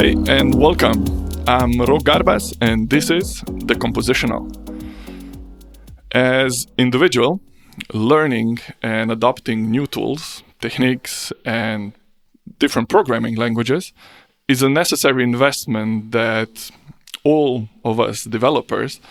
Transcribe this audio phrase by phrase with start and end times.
[0.00, 1.04] Hey, and welcome.
[1.46, 4.48] I'm Rok Garbas, and this is The Compositional.
[6.12, 7.42] As individual,
[7.92, 11.92] learning and adopting new tools, techniques, and
[12.58, 13.92] different programming languages
[14.48, 16.70] is a necessary investment that
[17.22, 19.02] all of us developers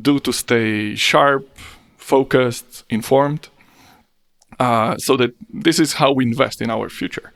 [0.00, 1.58] do to stay sharp,
[1.96, 3.48] focused, informed.
[4.60, 7.32] Uh, so that this is how we invest in our future.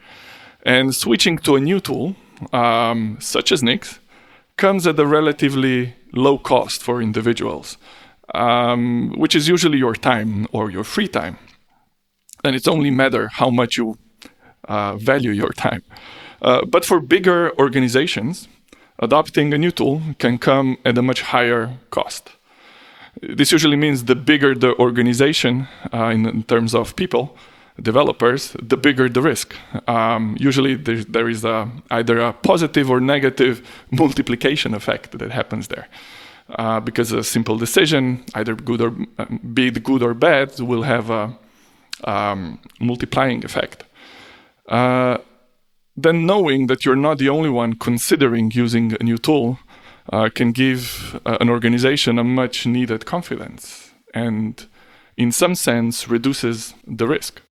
[0.62, 2.14] And switching to a new tool,
[2.52, 4.00] um, such as Nix,
[4.56, 7.78] comes at a relatively low cost for individuals,
[8.34, 11.38] um, which is usually your time or your free time.
[12.44, 13.98] And it's only matter how much you
[14.68, 15.82] uh, value your time.
[16.42, 18.48] Uh, but for bigger organizations,
[18.98, 22.30] adopting a new tool can come at a much higher cost.
[23.22, 27.36] This usually means the bigger the organization uh, in, in, terms of people,
[27.82, 29.54] developers, the bigger the risk.
[29.88, 35.68] Um, usually there, there is a, either a positive or negative multiplication effect that happens
[35.68, 35.88] there.
[36.58, 38.90] Uh, because a simple decision, either good or
[39.54, 41.38] be it good or bad, will have a
[42.04, 43.84] um, multiplying effect.
[44.68, 45.18] Uh,
[45.96, 49.58] then knowing that you're not the only one considering using a new tool
[50.12, 54.66] uh, can give uh, an organization a much needed confidence and
[55.16, 57.42] in some sense reduces the risk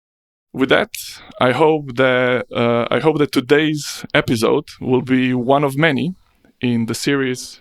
[0.52, 0.92] with that
[1.40, 6.14] i hope that uh, i hope that today's episode will be one of many
[6.60, 7.60] in the series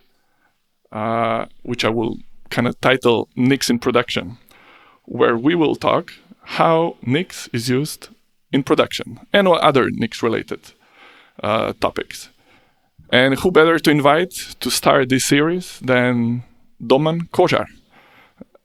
[0.92, 2.18] uh, which i will
[2.50, 4.38] kind of title nix in production
[5.06, 6.14] where we will talk
[6.60, 8.10] how nix is used
[8.52, 10.60] in production and other nix related
[11.44, 12.30] uh, topics
[13.10, 16.44] and who better to invite to start this series than
[16.82, 17.66] Domen Kožar?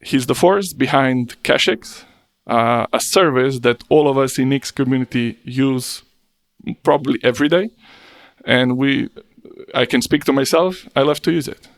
[0.00, 2.04] He's the force behind Cachix,
[2.46, 6.02] uh, a service that all of us in Nix community use
[6.82, 7.70] probably every day.
[8.44, 9.08] And we,
[9.74, 11.68] I can speak to myself, I love to use it.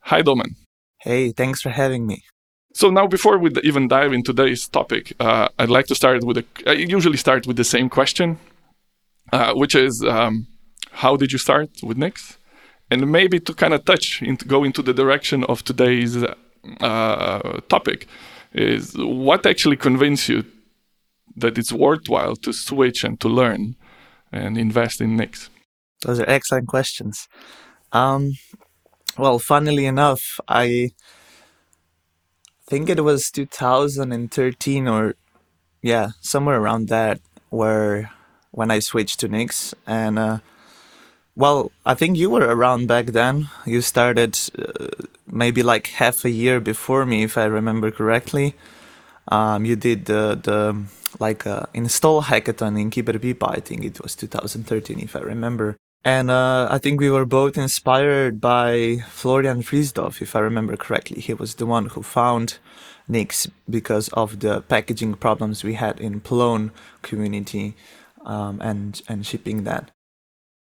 [0.00, 0.56] Hi, Domen.
[1.00, 2.22] Hey, thanks for having me.
[2.72, 6.38] So now, before we even dive into today's topic, uh, I'd like to start with
[6.38, 6.44] a.
[6.66, 8.38] I usually start with the same question,
[9.32, 10.48] uh, which is, um,
[10.90, 12.36] how did you start with Nix?
[12.90, 16.16] And maybe to kind of touch into go into the direction of today's
[16.80, 18.08] uh, topic
[18.54, 20.44] is what actually convinced you
[21.36, 23.76] that it's worthwhile to switch and to learn
[24.32, 25.50] and invest in Nix?
[26.02, 27.28] Those are excellent questions.
[27.92, 28.34] Um,
[29.18, 30.90] well, funnily enough, I
[32.68, 35.14] think it was 2013 or
[35.82, 37.20] yeah, somewhere around that,
[37.50, 38.10] where
[38.52, 40.38] when I switched to Nix, and uh,
[41.36, 43.48] well, I think you were around back then.
[43.66, 44.88] You started uh,
[45.26, 48.54] maybe like half a year before me, if I remember correctly.
[49.28, 50.84] Um, you did the the
[51.18, 53.56] like uh, install hackathon in Kiberpipa.
[53.56, 55.76] I think it was 2013, if I remember.
[56.04, 61.20] And uh, I think we were both inspired by Florian Friesdorf, if I remember correctly.
[61.20, 62.58] He was the one who found
[63.08, 67.74] Nix because of the packaging problems we had in Plone community
[68.24, 69.93] um, and and shipping that.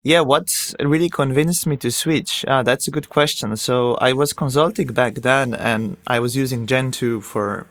[0.04, 2.44] Yeah, what really convinced me to switch?
[2.48, 3.56] Ah, that's a good question.
[3.56, 7.68] So I was consulting back then, and I was using Gentoo for,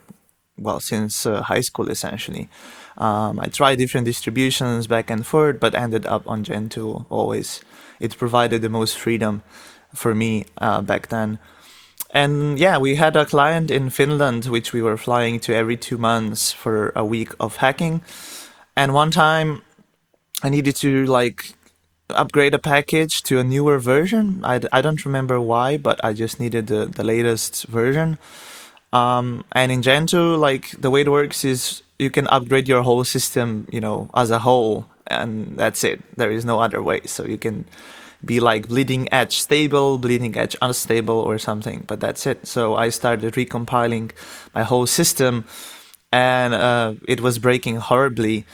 [0.57, 2.49] well, since uh, high school essentially.
[2.97, 7.63] Um, I tried different distributions back and forth, but ended up on Gentoo always.
[7.99, 9.43] It provided the most freedom
[9.93, 11.41] for me uh, back then.
[12.13, 15.99] And yeah, we had a client in Finland, which we were flying to every two
[15.99, 18.03] months for a week of hacking.
[18.77, 19.63] And one time
[20.43, 21.55] I needed to like
[22.15, 24.41] upgrade a package to a newer version.
[24.45, 28.19] I, I don't remember why, but I just needed the, the latest version.
[28.93, 33.05] Um, and in Gentoo, like the way it works is you can upgrade your whole
[33.05, 36.01] system, you know, as a whole, and that's it.
[36.17, 37.03] There is no other way.
[37.05, 37.67] So you can
[38.25, 42.47] be like bleeding edge stable, bleeding edge unstable, or something, but that's it.
[42.47, 44.13] So I started recompiling
[44.55, 45.45] my whole system,
[46.13, 48.45] and uh, it was breaking horribly.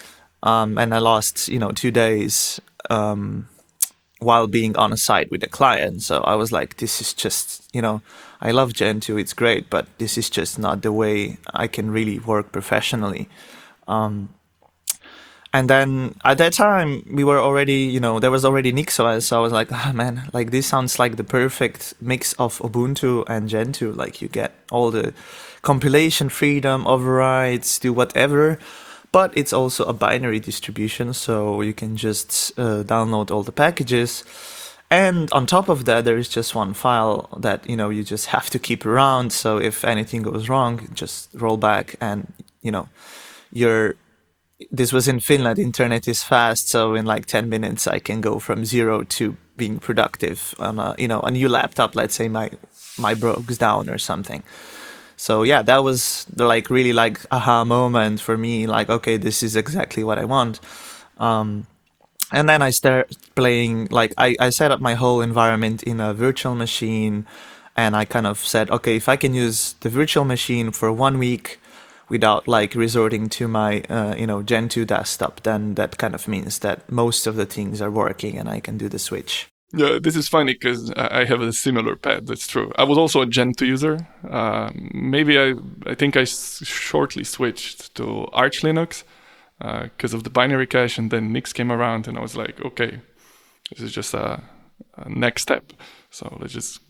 [0.42, 2.60] Um, and I lost, you know, two days
[2.90, 3.48] um,
[4.18, 6.02] while being on a site with a client.
[6.02, 8.02] So I was like, this is just, you know,
[8.40, 12.18] I love Gentoo, it's great, but this is just not the way I can really
[12.18, 13.28] work professionally.
[13.88, 14.30] Um,
[15.52, 19.22] and then at that time, we were already, you know, there was already NixOS.
[19.22, 23.24] So I was like, oh man, like this sounds like the perfect mix of Ubuntu
[23.26, 23.92] and Gentoo.
[23.92, 25.14] Like you get all the
[25.62, 28.58] compilation freedom, overrides, do whatever
[29.12, 34.25] but it's also a binary distribution, so you can just uh, download all the packages.
[34.91, 38.26] And on top of that, there is just one file that you know you just
[38.26, 39.32] have to keep around.
[39.32, 42.32] So if anything goes wrong, just roll back, and
[42.62, 42.88] you know,
[43.53, 43.94] your
[44.70, 45.58] this was in Finland.
[45.58, 49.79] Internet is fast, so in like ten minutes, I can go from zero to being
[49.79, 51.97] productive on a you know a new laptop.
[51.97, 52.50] Let's say my
[52.99, 54.43] my broke down or something.
[55.16, 58.66] So yeah, that was the like really like aha moment for me.
[58.66, 60.60] Like okay, this is exactly what I want.
[61.18, 61.66] Um,
[62.32, 66.12] and then I start playing like I, I set up my whole environment in a
[66.12, 67.26] virtual machine
[67.76, 71.19] and I kind of said, okay, if I can use the virtual machine for one
[71.19, 71.60] week
[72.08, 76.60] without like resorting to my uh, you know Gentoo desktop, then that kind of means
[76.60, 79.48] that most of the things are working and I can do the switch.
[79.74, 82.26] Yeah, this is funny because I have a similar pad.
[82.28, 82.72] That's true.
[82.78, 84.06] I was also a Gentoo user.
[84.28, 85.54] Uh, maybe I
[85.86, 89.02] I think I s- shortly switched to Arch Linux
[89.58, 92.60] because uh, of the binary cache, and then Nix came around, and I was like,
[92.64, 93.00] okay,
[93.70, 94.42] this is just a,
[94.96, 95.72] a next step.
[96.10, 96.80] So let's just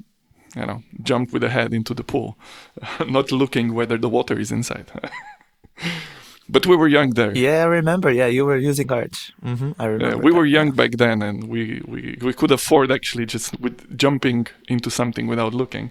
[0.57, 2.39] you know jump with the head into the pool,
[3.09, 4.91] not looking whether the water is inside.
[6.49, 7.33] but we were young there.
[7.37, 8.11] Yeah, I remember.
[8.11, 9.33] Yeah, you were using Arch.
[9.45, 10.17] Mm-hmm, I remember.
[10.17, 10.37] Yeah, we that.
[10.39, 14.91] were young back then, and we, we we could afford actually just with jumping into
[14.91, 15.91] something without looking.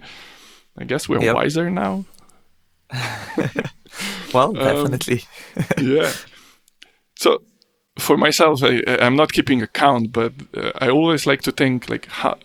[0.78, 1.36] I guess we're Yep.
[1.36, 2.06] wiser now.
[4.34, 5.22] Well, Um, definitely.
[5.82, 6.12] yeah.
[7.16, 7.42] So
[7.98, 12.08] for myself, I, I'm not keeping account, but uh, I always like to think like
[12.08, 12.36] how,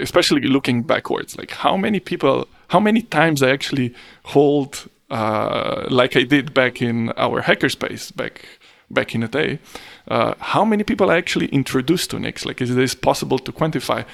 [0.00, 6.16] especially looking backwards, like how many people, how many times I actually hold, uh, like
[6.16, 8.44] I did back in our hackerspace back
[8.90, 9.58] back in the day.
[10.06, 12.44] Uh, how many people I actually introduced to Nix?
[12.46, 14.04] Like, is this possible to quantify?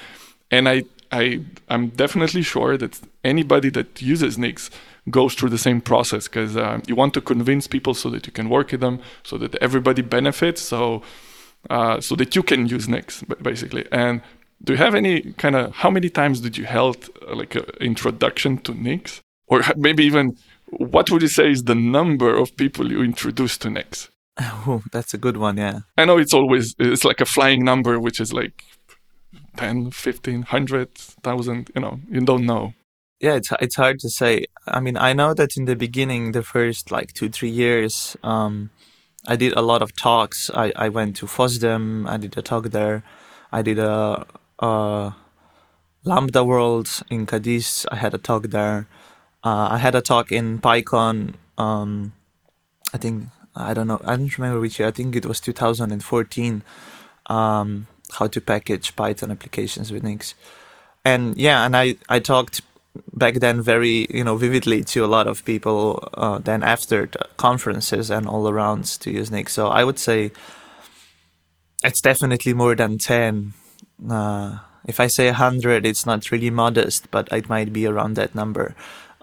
[0.51, 4.69] And I, I, I'm definitely sure that anybody that uses Nix
[5.09, 8.33] goes through the same process because uh, you want to convince people so that you
[8.33, 11.03] can work with them, so that everybody benefits, so
[11.69, 13.85] uh, so that you can use Nix basically.
[13.91, 14.21] And
[14.63, 18.57] do you have any kind of how many times did you held like an introduction
[18.59, 23.01] to Nix, or maybe even what would you say is the number of people you
[23.03, 24.09] introduced to Nix?
[24.67, 25.57] Oh, that's a good one.
[25.57, 25.79] Yeah.
[25.97, 28.63] I know it's always it's like a flying number, which is like
[29.55, 30.89] 10, 15, 100,
[31.23, 32.73] 1000, you know, you don't know.
[33.21, 34.45] Yeah, it's it's hard to say.
[34.67, 38.71] I mean, I know that in the beginning, the first like two three years, um,
[39.27, 40.51] I did a lot of talks.
[40.53, 42.07] I, I went to FOSDEM.
[42.09, 43.03] I did a talk there.
[43.51, 44.25] I did a,
[44.59, 45.15] a
[46.03, 47.85] Lambda World in Cadiz.
[47.91, 48.87] I had a talk there.
[49.45, 51.35] Uh, I had a talk in PyCon.
[51.59, 52.13] Um,
[52.93, 53.25] I think
[53.55, 54.01] I don't know.
[54.03, 54.87] I don't remember which year.
[54.87, 56.63] I think it was 2014.
[57.27, 60.33] Um, how to package Python applications with Nix,
[61.03, 62.61] and yeah, and I I talked
[63.13, 66.07] back then very you know vividly to a lot of people.
[66.15, 67.07] Uh, then after
[67.37, 70.31] conferences and all around to use Nix, so I would say
[71.83, 73.53] it's definitely more than ten.
[74.09, 78.33] Uh, if I say hundred, it's not really modest, but it might be around that
[78.35, 78.75] number.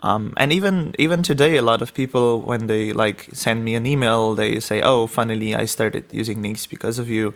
[0.02, 3.86] Um, and even even today, a lot of people when they like send me an
[3.86, 7.34] email, they say, "Oh, finally, I started using Nix because of you."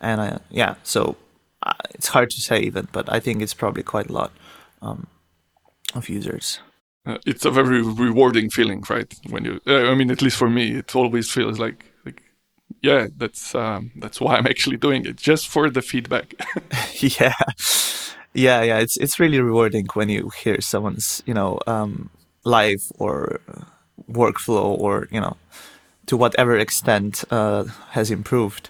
[0.00, 1.16] And I, yeah, so
[1.62, 4.32] uh, it's hard to say even, but I think it's probably quite a lot
[4.82, 5.06] um,
[5.94, 6.60] of users.
[7.06, 9.14] Uh, it's a very rewarding feeling, right?
[9.30, 12.22] When you, uh, I mean, at least for me, it always feels like, like,
[12.82, 16.34] yeah, that's um, that's why I'm actually doing it, just for the feedback.
[17.00, 17.34] yeah,
[18.34, 18.78] yeah, yeah.
[18.78, 22.10] It's it's really rewarding when you hear someone's you know um,
[22.44, 23.40] live or
[24.10, 25.36] workflow or you know
[26.06, 28.68] to whatever extent uh, has improved,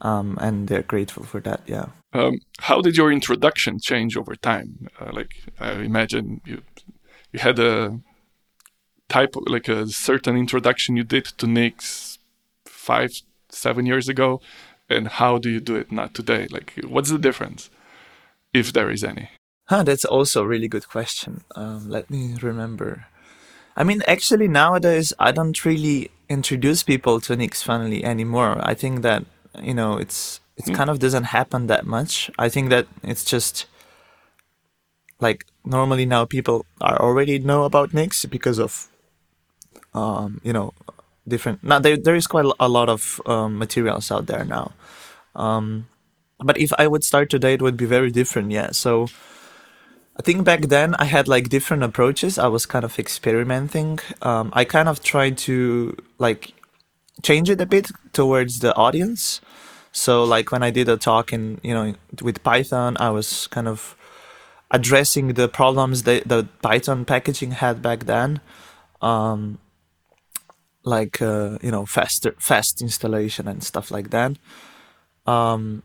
[0.00, 1.60] um, and they're grateful for that.
[1.66, 1.86] Yeah.
[2.12, 4.88] Um, how did your introduction change over time?
[5.00, 6.62] Uh, like, I imagine you
[7.32, 8.00] you had a
[9.08, 12.18] type like a certain introduction you did to Nix
[12.66, 13.12] five
[13.50, 14.40] seven years ago,
[14.88, 16.46] and how do you do it not today?
[16.50, 17.70] Like, what's the difference,
[18.52, 19.30] if there is any?
[19.68, 21.44] Huh, that's also a really good question.
[21.54, 23.06] Um, let me remember.
[23.76, 28.60] I mean, actually, nowadays I don't really introduce people to Nix Family anymore.
[28.62, 29.24] I think that
[29.62, 30.74] you know it's it Hmm.
[30.74, 32.30] kind of doesn't happen that much.
[32.38, 33.66] I think that it's just
[35.20, 38.88] like normally now people are already know about Nix because of
[39.94, 40.74] um, you know
[41.26, 41.62] different.
[41.62, 44.72] Now there there is quite a lot of um, materials out there now.
[45.34, 45.86] Um,
[46.44, 48.50] but if I would start today, it would be very different.
[48.50, 49.08] Yeah, so.
[50.14, 52.38] I think back then I had like different approaches.
[52.38, 53.98] I was kind of experimenting.
[54.20, 56.52] Um, I kind of tried to like
[57.22, 59.40] change it a bit towards the audience.
[59.92, 63.68] So like when I did a talk in you know with Python, I was kind
[63.68, 63.96] of
[64.70, 68.40] addressing the problems that the Python packaging had back then,
[69.02, 69.58] um,
[70.82, 74.36] like uh, you know faster fast installation and stuff like that.
[75.26, 75.82] Um,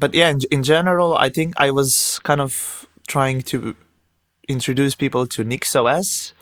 [0.00, 3.76] but yeah, in, in general, I think I was kind of trying to
[4.48, 6.32] introduce people to NixOS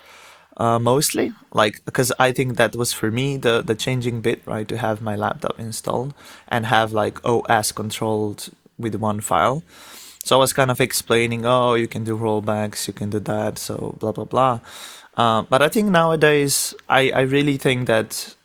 [0.59, 4.67] uh, mostly, like because I think that was for me the the changing bit, right?
[4.69, 6.15] To have my laptop installed
[6.49, 9.63] and have like OS controlled with one file.
[10.25, 13.59] So I was kind of explaining, oh, you can do rollbacks, you can do that,
[13.59, 14.61] so blah blah blah.
[15.17, 18.37] Uh, but I think nowadays, I, I really think that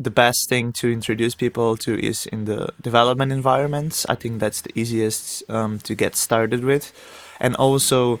[0.00, 4.06] the best thing to introduce people to is in the development environments.
[4.08, 6.92] I think that's the easiest um, to get started with,
[7.40, 8.20] and also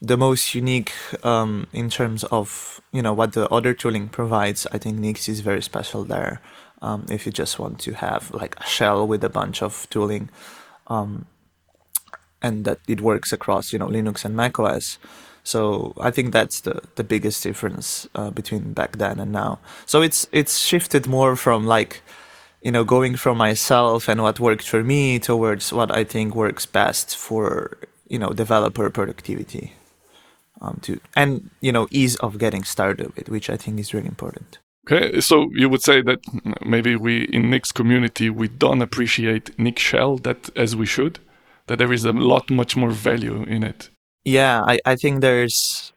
[0.00, 0.92] the most unique
[1.24, 4.66] um, in terms of you know what the other tooling provides.
[4.72, 6.40] I think Nix is very special there.
[6.82, 10.28] Um, if you just want to have like a shell with a bunch of tooling,
[10.88, 11.26] um,
[12.42, 14.98] and that it works across you know Linux and Mac OS.
[15.48, 19.58] So I think that's the the biggest difference uh, between back then and now.
[19.86, 22.02] So it's it's shifted more from like
[22.60, 26.66] you know going from myself and what worked for me towards what I think works
[26.66, 27.78] best for
[28.08, 29.72] you know developer productivity
[30.60, 34.08] um, to and you know ease of getting started with, which I think is really
[34.08, 34.58] important.
[34.84, 36.20] Okay, so you would say that
[36.64, 41.20] maybe we in Nix community we don't appreciate Nick shell that as we should,
[41.68, 43.90] that there is a lot much more value in it.
[44.24, 45.92] Yeah, I, I think there's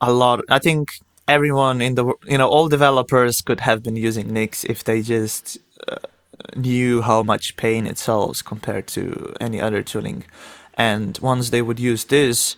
[0.00, 0.40] a lot.
[0.50, 4.84] I think everyone in the you know all developers could have been using Nix if
[4.84, 5.96] they just uh,
[6.56, 10.24] knew how much pain it solves compared to any other tooling.
[10.74, 12.56] And once they would use this,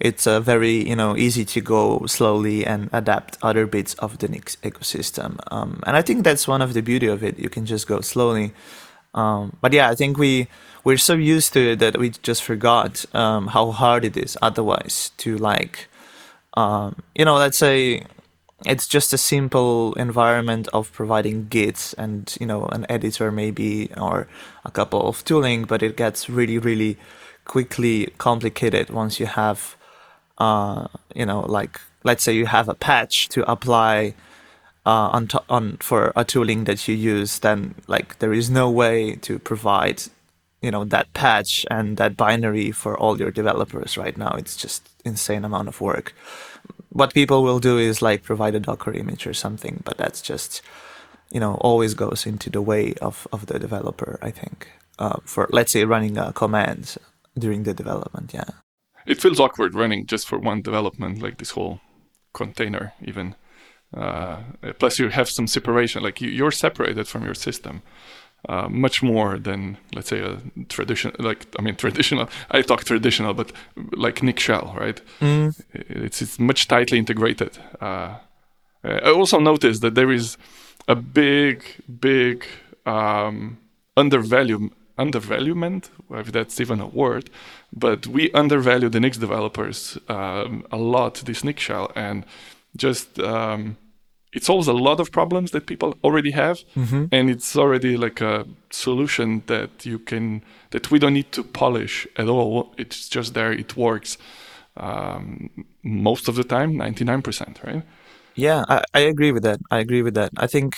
[0.00, 4.28] it's a very you know easy to go slowly and adapt other bits of the
[4.28, 5.38] Nix ecosystem.
[5.50, 7.38] Um, and I think that's one of the beauty of it.
[7.38, 8.52] You can just go slowly.
[9.14, 10.48] Um, but yeah, I think we
[10.86, 15.10] we're so used to it that we just forgot um, how hard it is otherwise
[15.16, 15.88] to like
[16.54, 18.04] um, you know let's say
[18.64, 24.28] it's just a simple environment of providing gits and you know an editor maybe or
[24.64, 26.96] a couple of tooling but it gets really really
[27.46, 29.76] quickly complicated once you have
[30.38, 34.14] uh, you know like let's say you have a patch to apply
[34.86, 38.70] uh, on, to- on for a tooling that you use then like there is no
[38.70, 40.04] way to provide
[40.66, 44.32] you know that patch and that binary for all your developers right now.
[44.40, 46.14] It's just insane amount of work.
[46.90, 50.62] What people will do is like provide a docker image or something but that's just
[51.30, 54.68] you know always goes into the way of, of the developer i think
[54.98, 56.96] uh, for let's say running a command
[57.38, 58.50] during the development yeah.
[59.06, 61.80] It feels awkward running just for one development like this whole
[62.32, 63.36] container even.
[63.96, 64.38] Uh,
[64.80, 67.82] plus you have some separation like you, you're separated from your system
[68.48, 73.34] uh, much more than let's say a traditional like i mean traditional i talk traditional
[73.34, 73.52] but
[73.92, 75.54] like Nix shell right mm.
[75.72, 78.14] it's it's much tightly integrated uh,
[78.84, 80.38] i also noticed that there is
[80.88, 81.64] a big
[82.00, 82.44] big
[82.86, 83.58] um,
[83.96, 87.28] undervalue undervaluement if that's even a word
[87.72, 92.24] but we undervalue the Nix developers um, a lot this Nix shell and
[92.76, 93.76] just um,
[94.36, 97.06] it solves a lot of problems that people already have mm-hmm.
[97.10, 102.06] and it's already like a solution that you can that we don't need to polish
[102.16, 102.74] at all.
[102.76, 103.52] It's just there.
[103.52, 104.18] It works
[104.76, 105.48] um,
[105.82, 107.82] most of the time 99% right?
[108.34, 109.58] Yeah I, I agree with that.
[109.70, 110.30] I agree with that.
[110.36, 110.76] I think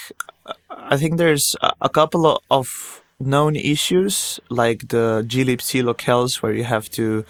[0.92, 1.56] i think there's
[1.88, 7.24] a couple of known issues like the glibc locales where you have to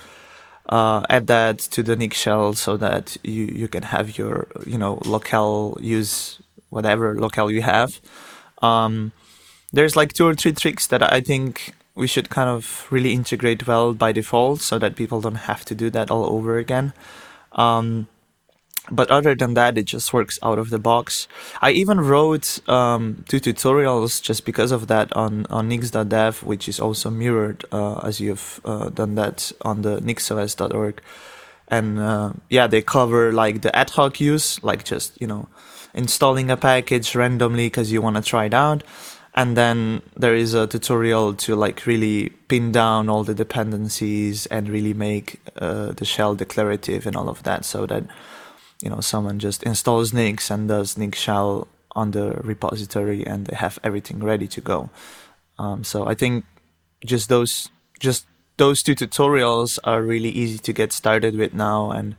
[0.68, 4.78] uh, add that to the Nix shell so that you, you can have your you
[4.78, 8.00] know locale use whatever locale you have.
[8.60, 9.12] Um,
[9.72, 13.66] there's like two or three tricks that I think we should kind of really integrate
[13.66, 16.92] well by default so that people don't have to do that all over again.
[17.52, 18.08] Um,
[18.90, 21.28] but other than that, it just works out of the box.
[21.61, 26.80] I even wrote um, two tutorials just because of that on, on nix.dev, which is
[26.80, 31.02] also mirrored uh, as you've uh, done that on the nixos.org.
[31.68, 35.49] And uh, yeah, they cover like the ad hoc use, like just, you know,
[35.95, 38.83] installing a package randomly because you want to try it out.
[39.35, 44.68] And then there is a tutorial to like really pin down all the dependencies and
[44.68, 48.04] really make uh, the shell declarative and all of that so that
[48.82, 53.56] you know someone just installs Nix and does Nix shell on the repository and they
[53.56, 54.90] have everything ready to go.
[55.58, 56.44] Um, so I think
[57.04, 62.16] just those just those two tutorials are really easy to get started with now, and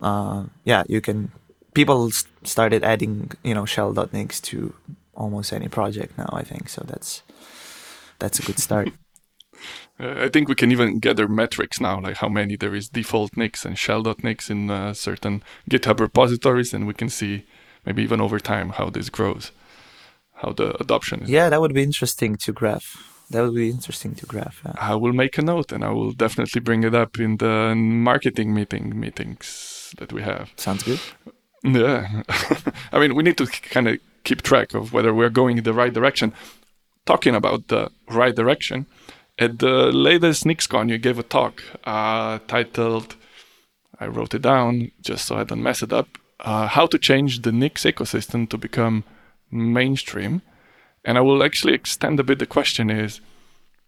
[0.00, 1.32] uh, yeah, you can
[1.74, 2.10] people
[2.42, 4.74] started adding you know shell.nix to
[5.14, 6.28] almost any project now.
[6.32, 6.82] I think so.
[6.86, 7.22] That's
[8.18, 8.90] that's a good start.
[9.98, 13.36] Uh, I think we can even gather metrics now, like how many there is default
[13.36, 17.44] Nix and shell.nix in uh, certain GitHub repositories, and we can see
[17.84, 19.52] maybe even over time how this grows,
[20.34, 21.30] how the adoption is.
[21.30, 23.12] Yeah, that would be interesting to graph.
[23.30, 24.60] That would be interesting to graph.
[24.64, 24.74] Yeah.
[24.78, 28.54] I will make a note, and I will definitely bring it up in the marketing
[28.54, 30.52] meeting meetings that we have.
[30.56, 31.00] Sounds good.
[31.64, 32.22] Yeah,
[32.92, 35.72] I mean, we need to kind of keep track of whether we're going in the
[35.72, 36.34] right direction.
[37.06, 38.86] Talking about the right direction
[39.38, 43.16] At the latest NixCon, you gave a talk uh, titled,
[44.00, 46.08] I wrote it down just so I don't mess it up,
[46.40, 49.04] uh, How to Change the Nix Ecosystem to Become
[49.50, 50.40] Mainstream.
[51.04, 53.20] And I will actually extend a bit the question is,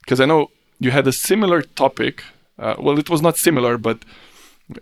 [0.01, 2.25] because I know you had a similar topic.
[2.59, 4.05] Uh, well, it was not similar, but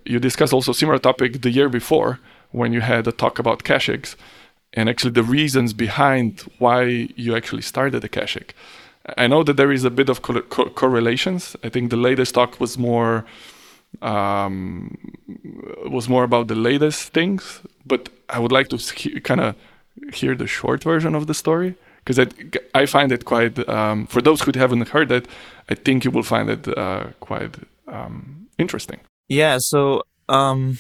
[0.05, 2.19] you discussed also similar topic the year before
[2.51, 4.17] when you had a talk about Cachix
[4.73, 8.51] and actually the reasons behind why you actually started the Cachix.
[9.17, 11.57] I know that there is a bit of co- co- correlations.
[11.63, 13.25] I think the latest talk was more
[14.03, 14.97] um,
[15.87, 19.55] was more about the latest things, but I would like to he- kind of
[20.13, 22.27] hear the short version of the story because I,
[22.75, 25.27] I find it quite um, for those who haven't heard it.
[25.69, 27.57] I think you will find it uh, quite
[27.89, 29.01] um, interesting.
[29.29, 29.59] Yeah.
[29.59, 30.79] So um,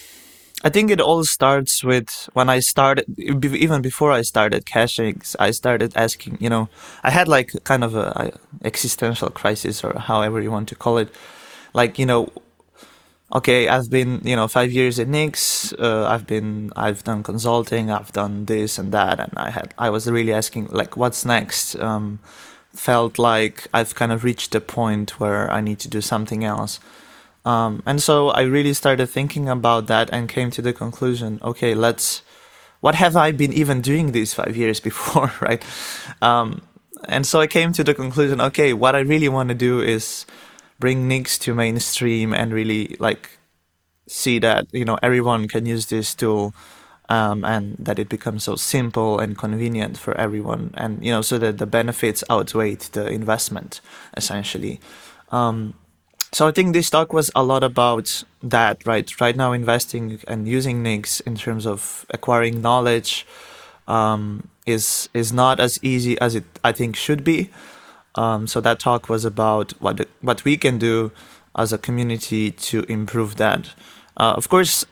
[0.66, 5.52] I think it all starts with when I started, even before I started caching, I
[5.52, 6.68] started asking, you know,
[7.04, 10.98] I had like kind of a, a existential crisis or however you want to call
[10.98, 11.08] it.
[11.72, 12.32] Like, you know,
[13.32, 15.72] okay, I've been, you know, five years at Nix.
[15.74, 17.92] Uh, I've been, I've done consulting.
[17.92, 21.76] I've done this and that, and I had, I was really asking, like, what's next?
[21.76, 22.18] Um,
[22.74, 26.80] felt like I've kind of reached a point where I need to do something else.
[27.46, 31.74] Um, and so I really started thinking about that and came to the conclusion okay,
[31.74, 32.22] let's,
[32.80, 35.64] what have I been even doing these five years before, right?
[36.20, 36.62] Um,
[37.04, 40.26] and so I came to the conclusion okay, what I really want to do is
[40.80, 43.38] bring Nix to mainstream and really like
[44.08, 46.52] see that, you know, everyone can use this tool.
[47.08, 51.38] Um, and that it becomes so simple and convenient for everyone, and you know, so
[51.38, 53.80] that the benefits outweigh the investment,
[54.16, 54.80] essentially.
[55.30, 55.74] Um,
[56.32, 59.20] so I think this talk was a lot about that, right?
[59.20, 63.26] Right now, investing and using Nix in terms of acquiring knowledge
[63.88, 67.50] um, is is not as easy as it I think should be.
[68.16, 71.12] Um, so that talk was about what the, what we can do
[71.54, 73.74] as a community to improve that.
[74.16, 74.86] Uh, of course,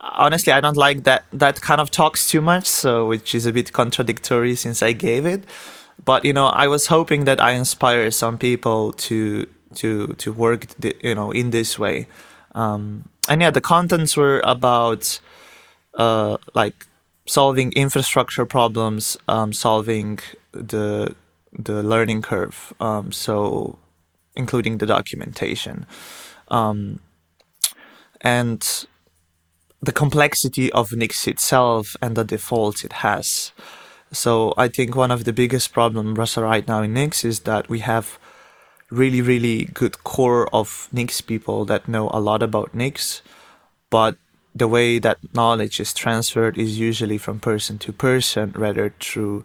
[0.00, 3.52] honestly, I don't like that that kind of talks too much, so which is a
[3.52, 5.44] bit contradictory since I gave it.
[6.04, 10.66] But you know, I was hoping that I inspire some people to to to work
[11.02, 12.06] you know in this way.
[12.54, 15.20] Um, and yeah the contents were about
[15.94, 16.86] uh, like
[17.26, 20.18] solving infrastructure problems um, solving
[20.52, 21.14] the
[21.52, 23.78] the learning curve um, so
[24.36, 25.86] including the documentation.
[26.48, 27.00] Um,
[28.20, 28.86] and
[29.82, 33.52] the complexity of Nix itself and the defaults it has.
[34.12, 37.78] So I think one of the biggest problems right now in Nix is that we
[37.80, 38.18] have
[38.90, 43.22] really, really good core of Nix people that know a lot about Nix,
[43.88, 44.16] but
[44.54, 49.44] the way that knowledge is transferred is usually from person to person rather through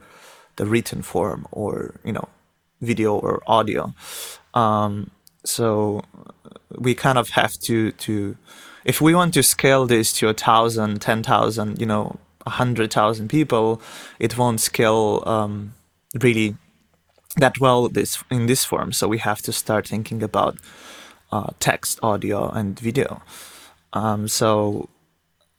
[0.55, 2.27] the written form or you know
[2.81, 3.93] video or audio.
[4.53, 5.11] Um,
[5.43, 6.03] so
[6.77, 8.35] we kind of have to to
[8.83, 12.91] if we want to scale this to a thousand ten thousand you know a hundred
[12.91, 13.81] thousand people
[14.19, 15.73] it won't scale um,
[16.19, 16.55] really
[17.37, 18.91] that well this in this form.
[18.91, 20.57] So we have to start thinking about
[21.31, 23.21] uh, text, audio, and video.
[23.93, 24.89] Um, so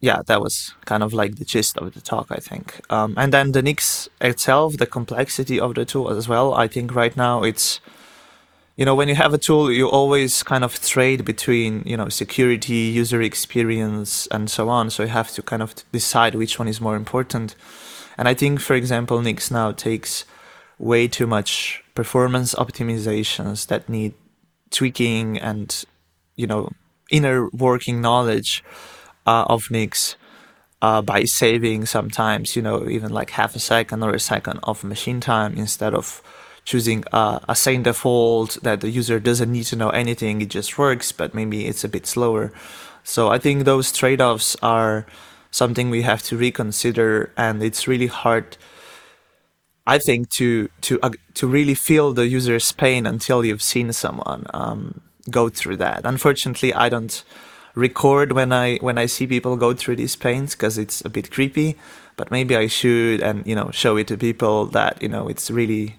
[0.01, 2.81] yeah, that was kind of like the gist of the talk, I think.
[2.91, 6.55] Um, and then the Nix itself, the complexity of the tool as well.
[6.55, 7.81] I think right now it's,
[8.77, 12.11] you know, when you have a tool, you always kind of trade between, you know,
[12.11, 14.91] security, user experience, and so on.
[14.91, 17.57] So you have to kind of decide which one is more important.
[18.19, 20.27] And I think, for example, Nix now takes
[20.79, 24.15] way too much performance optimizations that need
[24.71, 25.85] tweaking and
[26.35, 26.71] you know
[27.11, 28.63] inner working knowledge
[29.27, 30.17] uh, of Nix
[30.83, 34.85] uh, by saving sometimes you know even like half a second or a second of
[34.85, 36.23] machine time instead of
[36.65, 40.77] choosing uh, a same default that the user doesn't need to know anything it just
[40.77, 42.53] works but maybe it's a bit slower.
[43.05, 45.07] So i think those trade-offs are
[45.51, 48.57] something we have to reconsider and it's really hard
[49.87, 54.47] I think to to uh, to really feel the user's pain until you've seen someone
[54.53, 56.03] um, go through that.
[56.05, 57.23] Unfortunately, I don't
[57.75, 61.31] record when I when I see people go through these pains because it's a bit
[61.31, 61.77] creepy.
[62.17, 65.51] But maybe I should and you know show it to people that you know it's
[65.51, 65.97] really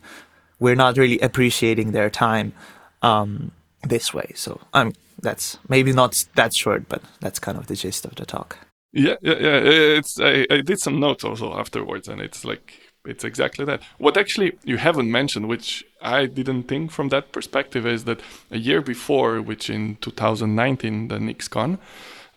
[0.60, 2.54] we're not really appreciating their time
[3.02, 3.52] um,
[3.84, 4.32] this way.
[4.36, 8.26] So um, that's maybe not that short, but that's kind of the gist of the
[8.26, 8.58] talk.
[8.92, 9.60] Yeah, yeah, yeah.
[10.00, 13.82] It's I, I did some notes also afterwards, and it's like it's exactly that.
[13.98, 18.58] What actually you haven't mentioned, which I didn't think from that perspective, is that a
[18.58, 21.80] year before, which in 2019, the NixCon,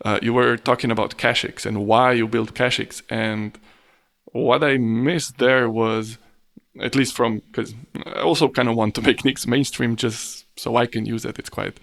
[0.05, 3.03] uh, you were talking about Cachix and why you built Cachix.
[3.11, 3.59] And
[4.25, 6.19] what I missed there was
[6.81, 7.75] at least from because
[8.07, 11.39] I also kind of want to make Nix mainstream just so I can use it.
[11.39, 11.81] It's quite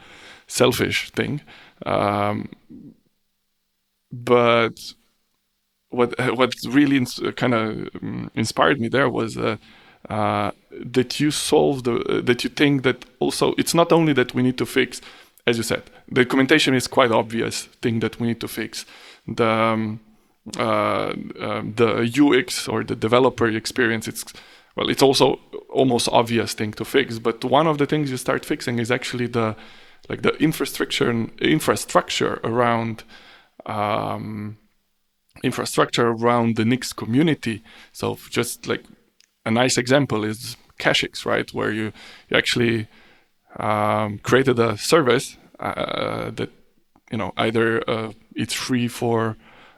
[0.47, 1.41] selfish thing,
[1.85, 2.49] um,
[4.11, 4.93] but
[5.89, 9.57] what what really kind of um, inspired me there was uh,
[10.09, 14.33] uh, that you solve the uh, that you think that also it's not only that
[14.33, 15.01] we need to fix,
[15.45, 18.85] as you said, the documentation is quite obvious thing that we need to fix.
[19.27, 19.99] The um,
[20.57, 24.23] uh, um, the UX or the developer experience, it's
[24.75, 27.19] well, it's also almost obvious thing to fix.
[27.19, 29.55] But one of the things you start fixing is actually the
[30.09, 33.03] like the infrastructure infrastructure around
[33.65, 34.57] um,
[35.43, 37.63] infrastructure around the Nix community.
[37.91, 38.83] So just like
[39.45, 41.91] a nice example is Cachix, right, where you
[42.29, 42.87] you actually
[43.57, 46.49] um, created a service uh, that
[47.11, 49.37] you know either uh, it's free for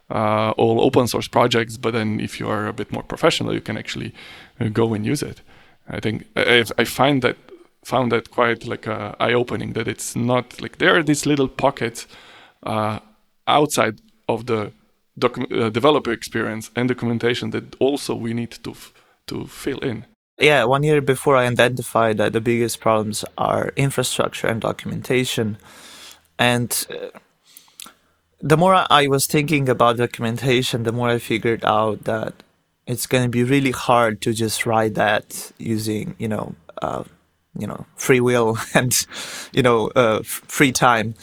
[0.09, 3.61] uh, all open source projects, but then if you are a bit more professional, you
[3.61, 4.13] can actually
[4.59, 5.41] uh, go and use it.
[5.87, 7.37] I think I, I find that
[7.83, 11.47] found that quite like uh, eye opening that it's not like there are these little
[11.47, 12.07] pockets
[12.63, 12.99] uh,
[13.47, 14.71] outside of the
[15.19, 18.93] docu- uh, developer experience and documentation that also we need to f-
[19.27, 20.05] to fill in.
[20.39, 25.57] Yeah, one year before I identified that the biggest problems are infrastructure and documentation,
[26.37, 27.19] and uh,
[28.41, 32.33] the more I was thinking about documentation, the more I figured out that
[32.87, 37.03] it's going to be really hard to just write that using, you know, uh,
[37.57, 39.05] you know, free will and,
[39.51, 41.15] you know, uh, free time.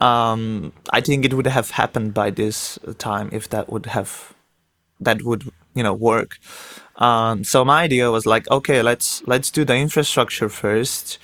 [0.00, 4.34] Um, I think it would have happened by this time if that would have,
[5.00, 6.38] that would, you know, work.
[6.96, 11.18] Um, so my idea was like, okay, let's let's do the infrastructure first,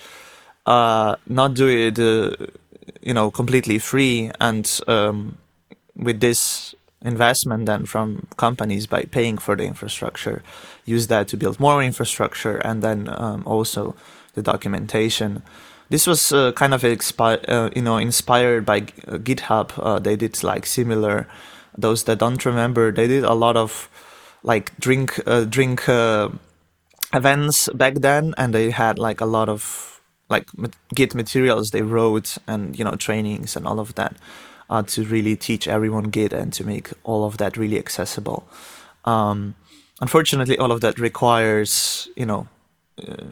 [0.65, 1.99] uh, not do it.
[1.99, 2.47] Uh,
[3.01, 5.37] you know completely free and um,
[5.95, 10.43] with this investment then from companies by paying for the infrastructure
[10.85, 13.95] use that to build more infrastructure and then um, also
[14.33, 15.43] the documentation
[15.89, 19.71] this was uh, kind of expi- uh, you know inspired by uh, github.
[19.77, 21.27] Uh, they did like similar.
[21.77, 23.89] Those that don't remember they did a lot of
[24.43, 25.19] like drink
[25.49, 25.83] drink
[27.13, 30.47] events back then and they had like a lot of like
[30.93, 34.15] git materials they wrote and you know trainings and all of that
[34.69, 38.47] uh, to really teach everyone git and to make all of that really accessible.
[39.05, 39.55] Um,
[40.01, 42.47] unfortunately all of that requires you know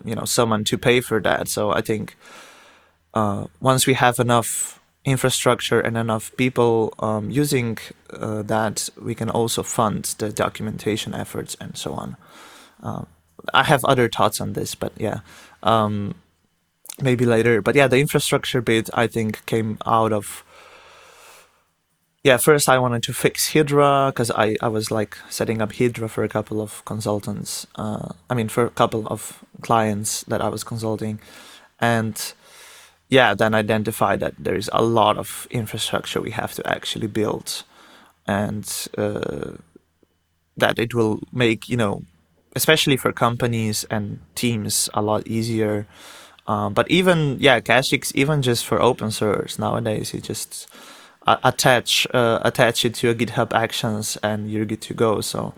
[0.03, 2.15] you know someone to pay for that so i think
[3.13, 7.77] uh, once we have enough infrastructure and enough people um, using
[8.09, 12.17] uh, that we can also fund the documentation efforts and so on
[12.83, 13.03] uh,
[13.53, 15.19] i have other thoughts on this but yeah
[15.63, 16.15] um,
[17.01, 17.61] maybe later.
[17.61, 20.44] But yeah, the infrastructure bit I think came out of
[22.25, 22.37] yeah.
[22.37, 26.23] First, I wanted to fix Hydra because I I was like setting up Hydra for
[26.25, 27.67] a couple of consultants.
[27.75, 31.19] Uh, I mean, for a couple of clients that I was consulting,
[31.79, 32.15] and
[33.09, 37.63] yeah, then identify that there is a lot of infrastructure we have to actually build,
[38.27, 38.65] and
[38.97, 39.51] uh,
[40.57, 42.03] that it will make you know,
[42.55, 45.87] especially for companies and teams, a lot easier
[46.47, 50.67] um, but even yeah, Cachix even just for open source nowadays, it just
[51.27, 55.21] attach uh, attach it to your GitHub Actions and you're good to go.
[55.21, 55.53] So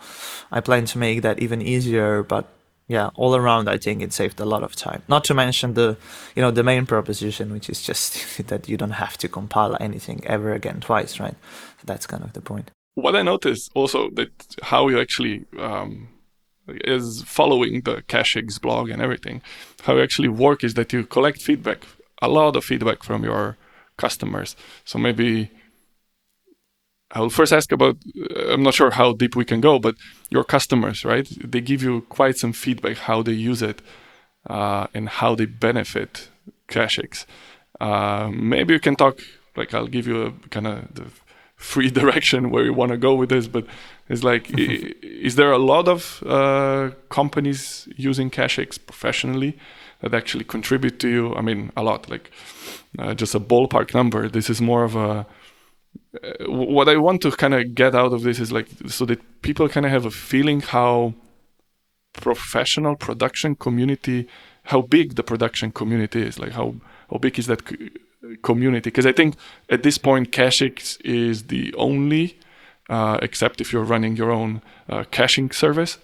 [0.52, 2.24] I plan to make that even easier.
[2.24, 2.48] But
[2.88, 5.04] yeah, all around, I think it saved a lot of time.
[5.08, 5.98] Not to mention the
[6.36, 10.24] you know the main proposition, which is just that you don't have to compile anything
[10.26, 11.36] ever again twice, right?
[11.80, 12.72] So that's kind of the point.
[12.96, 14.32] What I noticed also that
[14.64, 16.10] how you actually um
[16.84, 19.42] is following the Cachix blog and everything.
[19.84, 21.86] How you actually work is that you collect feedback,
[22.22, 23.58] a lot of feedback from your
[23.98, 24.56] customers.
[24.86, 25.50] So maybe
[27.12, 27.98] I will first ask about.
[28.18, 29.96] Uh, I'm not sure how deep we can go, but
[30.30, 31.28] your customers, right?
[31.44, 33.82] They give you quite some feedback how they use it
[34.50, 36.30] uh, and how they benefit
[36.68, 37.26] Cachix.
[37.80, 39.20] Uh, maybe you can talk.
[39.56, 41.06] Like I'll give you a kind of the
[41.56, 43.66] free direction where you want to go with this, but
[44.10, 49.58] it's like, is there a lot of uh, companies using Cachix professionally
[50.02, 51.36] that actually contribute to you?
[51.36, 52.32] I mean, a lot, like
[53.00, 54.30] uh, just a ballpark number.
[54.30, 55.26] This is more of a.
[56.48, 59.70] What I want to kind of get out of this is like so that people
[59.70, 61.14] kind of have a feeling how
[62.14, 64.28] professional production community,
[64.64, 66.76] how big the production community is, like how
[67.10, 67.62] how big is that
[68.44, 68.90] community?
[68.90, 69.36] Because I think
[69.70, 72.38] at this point, Cachix is the only
[72.90, 75.98] uh, except if you're running your own uh, caching service.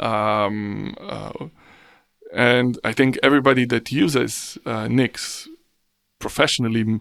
[0.00, 1.46] Um, uh,
[2.32, 5.48] and I think everybody that uses uh, Nix
[6.18, 7.00] professionally,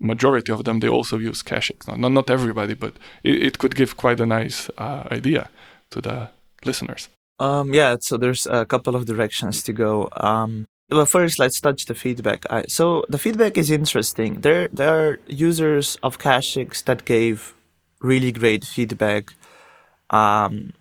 [0.00, 1.86] majority of them, they also use Cachix.
[1.86, 5.48] Not, not everybody, but it, it could give quite a nice uh, idea
[5.90, 6.30] to the
[6.64, 7.08] listeners.
[7.38, 10.08] Um, yeah, so there's a couple of directions to go.
[10.16, 12.44] Um, well, first let's touch the feedback.
[12.50, 14.40] I, so the feedback is interesting.
[14.40, 17.54] There, there are users of Cachix that gave
[18.00, 19.32] really great feedback.
[20.10, 20.72] Um,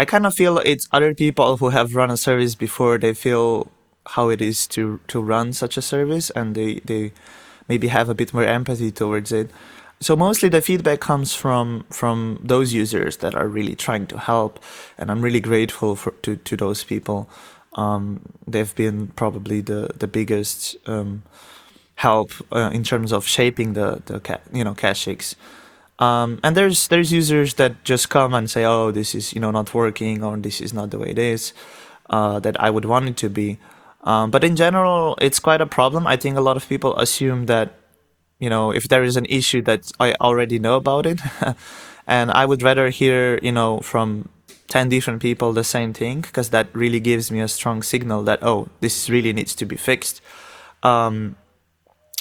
[0.00, 2.98] I kind of feel it's other people who have run a service before.
[2.98, 3.70] They feel
[4.06, 7.12] how it is to to run such a service, and they they
[7.72, 9.48] maybe have a bit more empathy towards it.
[10.00, 12.18] So mostly the feedback comes from from
[12.52, 14.52] those users that are really trying to help,
[14.98, 17.20] and I'm really grateful for to to those people.
[17.82, 18.20] Um,
[18.52, 21.22] they've been probably the the biggest um,
[21.94, 24.18] help uh, in terms of shaping the the
[24.58, 25.36] you know Cachix.
[25.98, 29.52] Um, and there's there's users that just come and say, oh, this is you know
[29.52, 31.52] not working or this is not the way it is
[32.10, 33.58] uh, that I would want it to be.
[34.02, 36.06] Um, but in general, it's quite a problem.
[36.06, 37.74] I think a lot of people assume that
[38.38, 41.20] you know if there is an issue that I already know about it,
[42.06, 44.28] and I would rather hear you know from
[44.68, 48.42] 10 different people the same thing because that really gives me a strong signal that
[48.42, 50.20] oh this really needs to be fixed.
[50.82, 51.36] Um,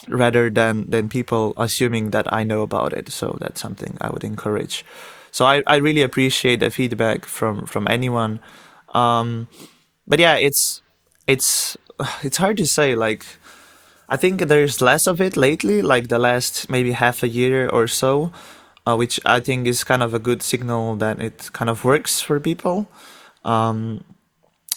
[0.08, 3.10] rather than than people assuming that I know about it.
[3.10, 4.86] So that's something I would encourage.
[5.32, 8.40] So I, I really appreciate the feedback from from anyone.
[8.94, 9.48] Um,
[10.08, 10.81] but yeah it's
[11.32, 11.78] it's
[12.24, 13.26] it's hard to say like
[14.10, 17.88] I think there's less of it lately like the last maybe half a year or
[17.88, 18.32] so
[18.86, 22.22] uh, which I think is kind of a good signal that it kind of works
[22.22, 22.88] for people.
[23.46, 24.04] Um,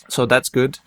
[0.09, 0.79] so that's good.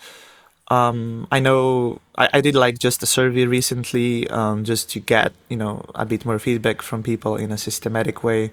[0.70, 5.32] Um, I know I, I, did like just a survey recently um, just to get
[5.48, 8.52] you know a bit more feedback from people in a systematic way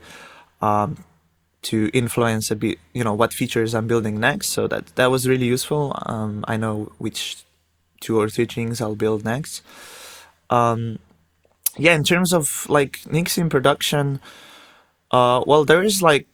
[0.63, 1.03] um,
[1.65, 4.49] to influence a bit you know what features I'm building next.
[4.49, 5.99] So that that was really useful.
[6.07, 7.45] Um, I know which
[8.01, 9.63] two or three things I'll build next.
[10.51, 10.99] Um,
[11.77, 14.21] yeah, in terms of like Nix in production,
[15.11, 16.27] uh, well, there is like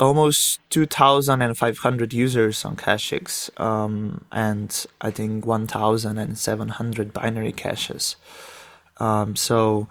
[0.00, 8.16] almost 2,500 users on Cachix, um, and I think 1,700 binary caches.
[8.96, 9.88] Um, so,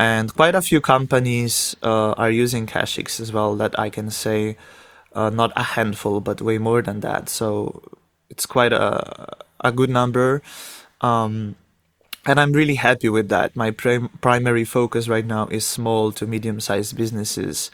[0.00, 3.54] and quite a few companies uh, are using Cachix as well.
[3.54, 4.56] That I can say,
[5.12, 7.28] uh, not a handful, but way more than that.
[7.28, 7.82] So
[8.30, 10.40] it's quite a a good number.
[11.02, 11.56] Um,
[12.24, 13.54] and I'm really happy with that.
[13.54, 17.70] My prim- primary focus right now is small to medium sized businesses.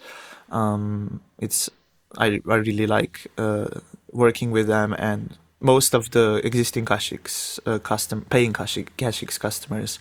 [0.51, 1.71] Um, it's
[2.19, 3.69] I, I really like uh,
[4.11, 10.01] working with them, and most of the existing Cachix uh, custom paying Cachix, Cachix customers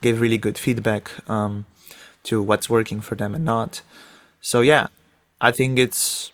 [0.00, 1.66] gave really good feedback um,
[2.24, 3.82] to what's working for them and not.
[4.40, 4.88] So yeah,
[5.40, 6.32] I think it's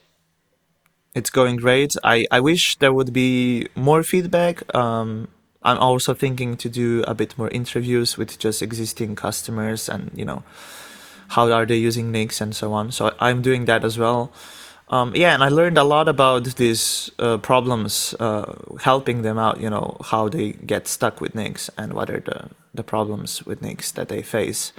[1.14, 1.96] it's going great.
[2.04, 4.72] I, I wish there would be more feedback.
[4.74, 5.28] Um,
[5.62, 10.24] I'm also thinking to do a bit more interviews with just existing customers and you
[10.24, 10.42] know
[11.28, 12.90] how are they using Nix and so on.
[12.90, 14.32] So I'm doing that as well.
[14.88, 19.60] Um, yeah, and I learned a lot about these uh, problems, uh, helping them out.
[19.60, 23.62] You know how they get stuck with Nix and what are the the problems with
[23.62, 24.72] Nix that they face.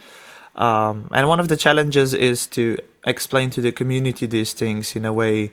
[0.55, 5.05] Um, and one of the challenges is to explain to the community these things in
[5.05, 5.51] a way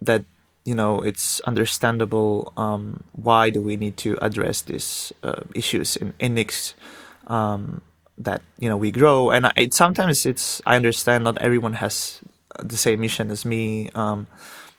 [0.00, 0.24] that
[0.64, 6.14] you know it's understandable um, why do we need to address these uh, issues in,
[6.18, 6.74] in Nix
[7.26, 7.82] um,
[8.18, 12.20] that you know we grow and it sometimes it's I understand not everyone has
[12.62, 14.26] the same mission as me um,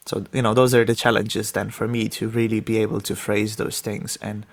[0.05, 3.15] so you know those are the challenges then for me to really be able to
[3.15, 4.45] phrase those things and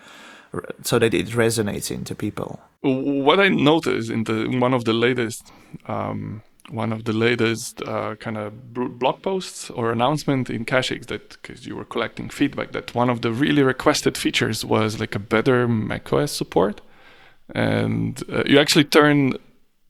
[0.83, 5.51] so that it resonates into people what I noticed in the one of the latest
[5.87, 11.31] um, one of the latest uh, kind of blog posts or announcement in Cachix that
[11.31, 15.19] because you were collecting feedback that one of the really requested features was like a
[15.19, 16.81] better macOS support,
[17.55, 19.35] and uh, you actually turn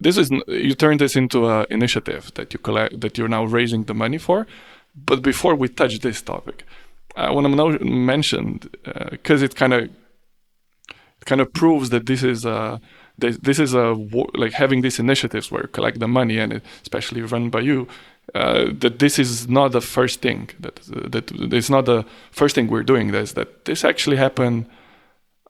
[0.01, 3.85] this is you turn this into an initiative that you collect that you're now raising
[3.85, 4.47] the money for.
[4.95, 6.65] But before we touch this topic,
[7.17, 8.61] I want to mention
[9.11, 9.91] because uh, it kind of
[11.27, 12.81] kind of proves that this is a
[13.19, 13.95] this, is a
[14.35, 17.87] like having these initiatives where you collect the money and especially run by you
[18.35, 20.81] uh, that this is not the first thing that
[21.13, 23.13] that it's not the first thing we're doing.
[23.13, 24.67] This that this actually happened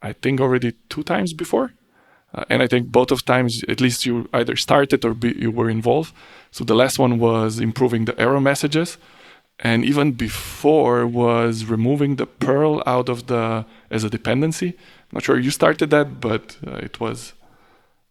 [0.02, 1.72] i think already two times before.
[2.34, 5.50] Uh, and i think both of times at least you either started or be, you
[5.50, 6.12] were involved.
[6.50, 8.98] So the last one was improving the error messages.
[9.60, 14.74] And even before was removing the perl out of the as a dependency
[15.14, 17.32] not sure you started that but uh, it was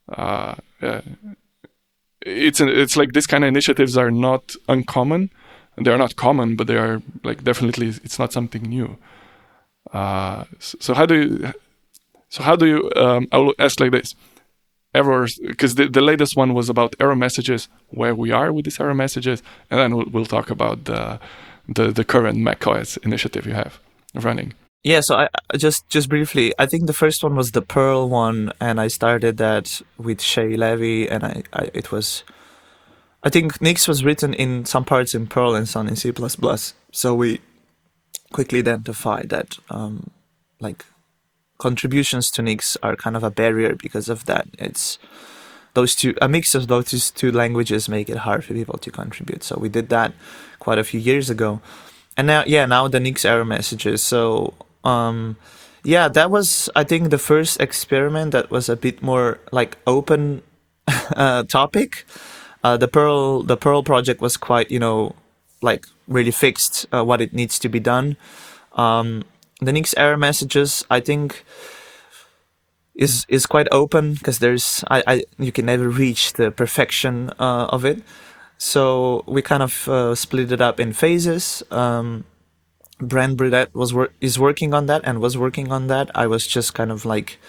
[0.09, 0.55] uh,
[2.25, 5.29] it's it's like this kind of initiatives are not uncommon.
[5.77, 8.97] They are not common, but they are like definitely it's not something new.
[9.91, 11.53] Uh, so how do you
[12.29, 14.15] so how do you um, I'll ask like this
[14.95, 18.79] errors because the, the latest one was about error messages where we are with these
[18.79, 21.19] error messages and then we'll, we'll talk about the
[21.67, 23.79] the the current macOS initiative you have
[24.13, 24.53] running?
[24.83, 28.51] Yeah, so I just just briefly, I think the first one was the Perl one,
[28.59, 32.25] and I started that with Shea Levy, and I, I it was,
[33.23, 36.11] I think Nix was written in some parts in Perl and some in C++.
[36.91, 37.39] So we
[38.33, 40.09] quickly identified that um,
[40.59, 40.83] like
[41.59, 44.47] contributions to Nix are kind of a barrier because of that.
[44.59, 44.99] It's
[45.75, 49.43] those two a mix of those two languages make it hard for people to contribute.
[49.43, 50.11] So we did that
[50.59, 51.61] quite a few years ago,
[52.17, 54.01] and now yeah now the Nix error messages.
[54.01, 55.37] So um,
[55.83, 60.41] yeah, that was I think the first experiment that was a bit more like open
[60.87, 62.05] uh, topic.
[62.63, 65.15] Uh, the Perl the Perl project was quite you know
[65.61, 68.15] like really fixed uh, what it needs to be done.
[68.73, 69.23] Um,
[69.59, 71.43] the Nix error messages I think
[72.95, 77.67] is is quite open because there's I, I you can never reach the perfection uh,
[77.69, 78.01] of it.
[78.57, 81.63] So we kind of uh, split it up in phases.
[81.69, 82.23] Um,
[82.99, 86.11] Brent Burdette was wor- is working on that and was working on that.
[86.15, 87.39] I was just kind of like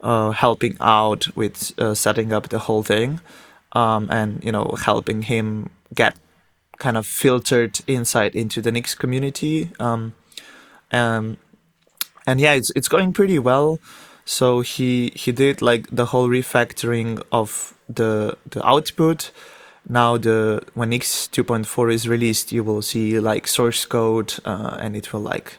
[0.00, 3.20] uh, helping out with uh, setting up the whole thing,
[3.72, 6.16] um, and you know helping him get
[6.78, 9.70] kind of filtered insight into the Nix community.
[9.78, 10.14] Um,
[10.92, 11.38] um,
[12.26, 13.78] and yeah, it's it's going pretty well.
[14.24, 19.30] So he he did like the whole refactoring of the the output
[19.88, 25.12] now the Nix 2.4 is released you will see like source code uh, and it
[25.12, 25.58] will like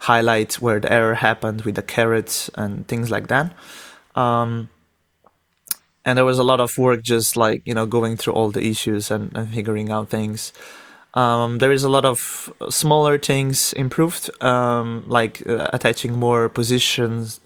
[0.00, 3.52] highlight where the error happened with the carets and things like that.
[4.16, 4.68] Um,
[6.04, 8.66] and there was a lot of work just like you know going through all the
[8.66, 10.52] issues and, and figuring out things.
[11.14, 17.40] Um, there is a lot of smaller things improved um, like uh, attaching more positions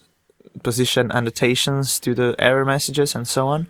[0.62, 3.66] position annotations to the error messages and so on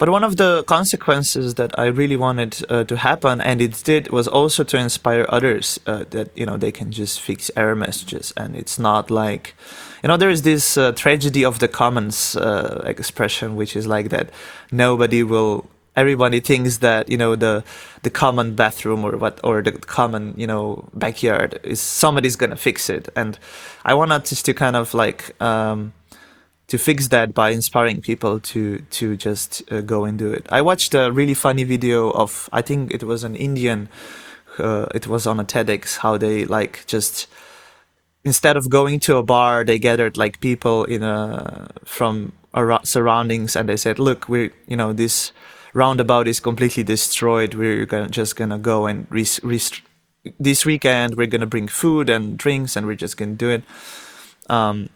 [0.00, 4.10] but one of the consequences that I really wanted uh, to happen, and it did,
[4.10, 8.32] was also to inspire others uh, that you know they can just fix error messages,
[8.34, 9.54] and it's not like,
[10.02, 14.08] you know, there is this uh, tragedy of the commons uh, expression, which is like
[14.08, 14.30] that
[14.72, 15.68] nobody will.
[15.96, 17.62] Everybody thinks that you know the
[18.02, 22.88] the common bathroom or what or the common you know backyard is somebody's gonna fix
[22.88, 23.38] it, and
[23.84, 25.38] I wanted to kind of like.
[25.42, 25.92] Um,
[26.70, 30.46] to fix that by inspiring people to to just uh, go and do it.
[30.50, 33.88] I watched a really funny video of I think it was an Indian.
[34.56, 37.26] Uh, it was on a TEDx how they like just
[38.24, 43.56] instead of going to a bar they gathered like people in a from around surroundings
[43.56, 45.32] and they said look we're you know this
[45.72, 49.06] roundabout is completely destroyed we're gonna just gonna go and
[50.38, 53.62] this weekend we're gonna bring food and drinks and we're just gonna do it
[54.48, 54.90] um,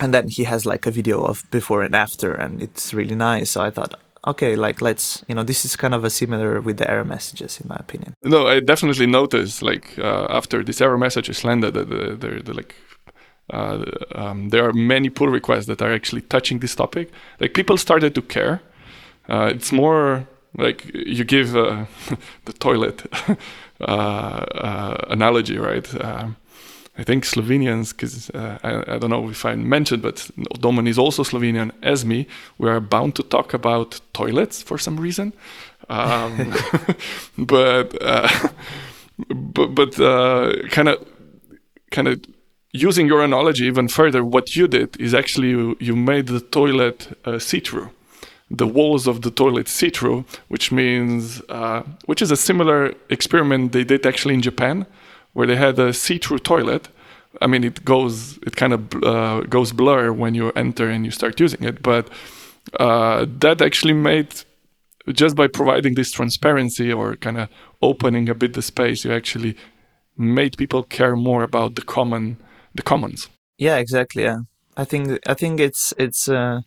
[0.00, 3.50] and then he has like a video of before and after and it's really nice.
[3.50, 3.94] So i thought
[4.26, 7.60] okay like let's you know this is kind of a similar with the error messages
[7.60, 8.14] in my opinion.
[8.24, 12.54] No i definitely noticed like uh, after this error message is landed the, the, the,
[12.54, 12.74] like
[13.52, 17.10] uh, um, there are many pull requests that are actually touching this topic.
[17.40, 18.60] Like people started to care.
[19.28, 21.84] Uh, it's more like you give uh,
[22.44, 23.02] the toilet
[23.80, 26.04] uh, uh, analogy right?
[26.04, 26.36] Um,
[26.98, 30.30] I think Slovenians, because uh, I, I, don't know if I mentioned, but
[30.60, 32.26] Domen is also Slovenian as me.
[32.56, 35.34] We are bound to talk about toilets for some reason,
[35.90, 36.54] um,
[37.38, 38.28] but uh,
[39.28, 39.94] but but
[40.70, 41.06] kind of
[41.90, 42.20] kind of
[42.72, 44.24] using your analogy even further.
[44.24, 47.90] What you did is actually you, you made the toilet uh, see-through.
[48.50, 53.84] The walls of the toilet see-through, which means, uh, which is a similar experiment they
[53.84, 54.86] did actually in Japan
[55.36, 56.88] where they had a see-through toilet.
[57.42, 61.10] I mean, it goes, it kind of uh, goes blur when you enter and you
[61.10, 62.08] start using it, but
[62.80, 64.28] uh, that actually made
[65.12, 67.48] just by providing this transparency or kind of
[67.82, 69.54] opening a bit the space, you actually
[70.16, 72.38] made people care more about the common,
[72.74, 73.28] the commons.
[73.58, 74.22] Yeah, exactly.
[74.22, 74.40] Yeah,
[74.76, 76.62] I think I think it's it's uh,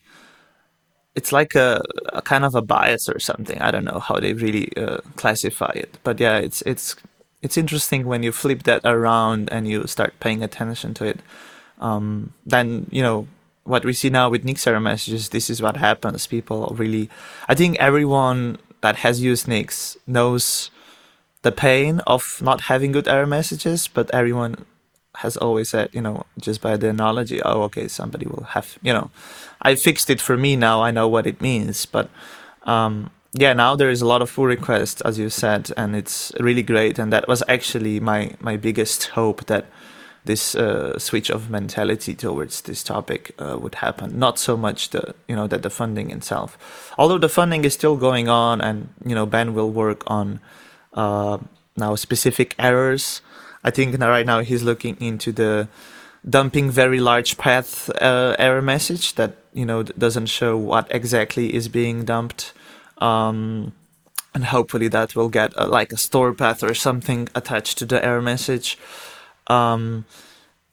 [1.15, 1.81] it's like a,
[2.13, 3.59] a kind of a bias or something.
[3.59, 6.95] I don't know how they really uh, classify it, but yeah, it's it's
[7.41, 11.19] it's interesting when you flip that around and you start paying attention to it.
[11.79, 13.27] Um, then you know
[13.63, 15.29] what we see now with Nix error messages.
[15.29, 16.27] This is what happens.
[16.27, 17.09] People really,
[17.47, 20.71] I think everyone that has used Nix knows
[21.41, 24.65] the pain of not having good error messages, but everyone
[25.17, 28.93] has always said, you know, just by the analogy, oh, okay, somebody will have, you
[28.93, 29.11] know,
[29.61, 30.81] I fixed it for me now.
[30.81, 32.09] I know what it means, but
[32.63, 36.31] um, yeah, now there is a lot of pull requests, as you said, and it's
[36.39, 36.97] really great.
[36.97, 39.65] And that was actually my my biggest hope that
[40.25, 44.17] this uh, switch of mentality towards this topic uh, would happen.
[44.17, 46.57] Not so much the you know that the funding itself,
[46.97, 50.39] although the funding is still going on, and you know Ben will work on
[50.93, 51.37] uh,
[51.77, 53.21] now specific errors.
[53.63, 55.67] I think right now he's looking into the
[56.27, 61.67] dumping very large path uh, error message that you know doesn't show what exactly is
[61.67, 62.53] being dumped.
[62.99, 63.73] Um,
[64.33, 68.03] and hopefully that will get a, like a store path or something attached to the
[68.03, 68.77] error message.
[69.47, 70.05] Um,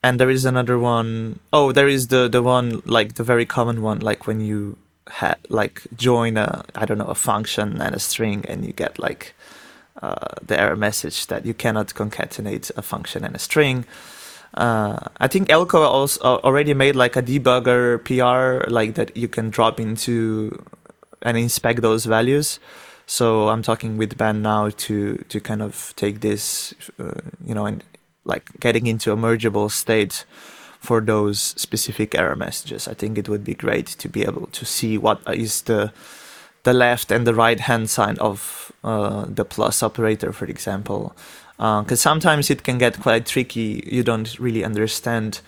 [0.02, 1.40] and there is another one.
[1.52, 4.76] Oh, there is the the one like the very common one, like when you
[5.08, 8.98] ha- like join a I don't know a function and a string, and you get
[8.98, 9.34] like
[10.02, 13.84] uh, the error message that you cannot concatenate a function and a string.
[14.54, 19.50] Uh, I think Eelco also already made like a debugger PR like that you can
[19.50, 20.62] drop into
[21.22, 22.58] and inspect those values.
[23.06, 27.66] So I'm talking with Ben now to to kind of take this, uh, you know,
[27.66, 27.84] and
[28.24, 30.24] like getting into a mergeable state
[30.80, 32.88] for those specific error messages.
[32.88, 35.92] I think it would be great to be able to see what is the
[36.64, 41.14] the left and the right hand side of uh, the plus operator, for example,
[41.56, 43.84] because uh, sometimes it can get quite tricky.
[43.86, 45.40] You don't really understand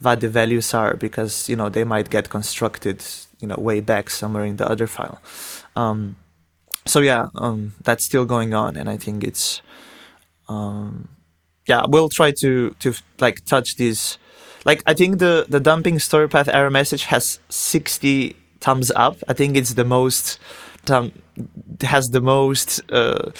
[0.00, 3.02] what the values are because you know they might get constructed
[3.40, 5.20] you know way back somewhere in the other file.
[5.76, 6.16] Um,
[6.86, 9.62] so yeah, um, that's still going on, and I think it's
[10.48, 11.08] um,
[11.66, 14.18] yeah, we'll try to to like touch these.
[14.64, 19.16] Like I think the the dumping store path error message has sixty thumbs up.
[19.28, 20.38] I think it's the most
[21.82, 23.30] has the most uh,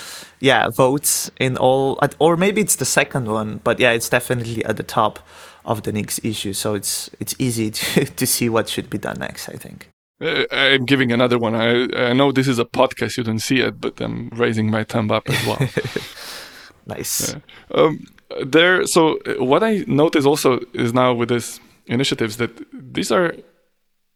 [0.41, 4.77] yeah votes in all, or maybe it's the second one, but yeah, it's definitely at
[4.77, 5.19] the top
[5.65, 6.53] of the Nix issue.
[6.53, 9.49] So it's it's easy to to see what should be done next.
[9.49, 9.89] I think.
[10.21, 11.55] Uh, I'm giving another one.
[11.55, 14.83] I, I know this is a podcast, you don't see it, but I'm raising my
[14.83, 15.59] thumb up as well.
[16.87, 17.33] nice.
[17.33, 17.41] Yeah.
[17.73, 18.05] Um,
[18.45, 23.35] there, so uh, what I notice also is now with these initiatives that these are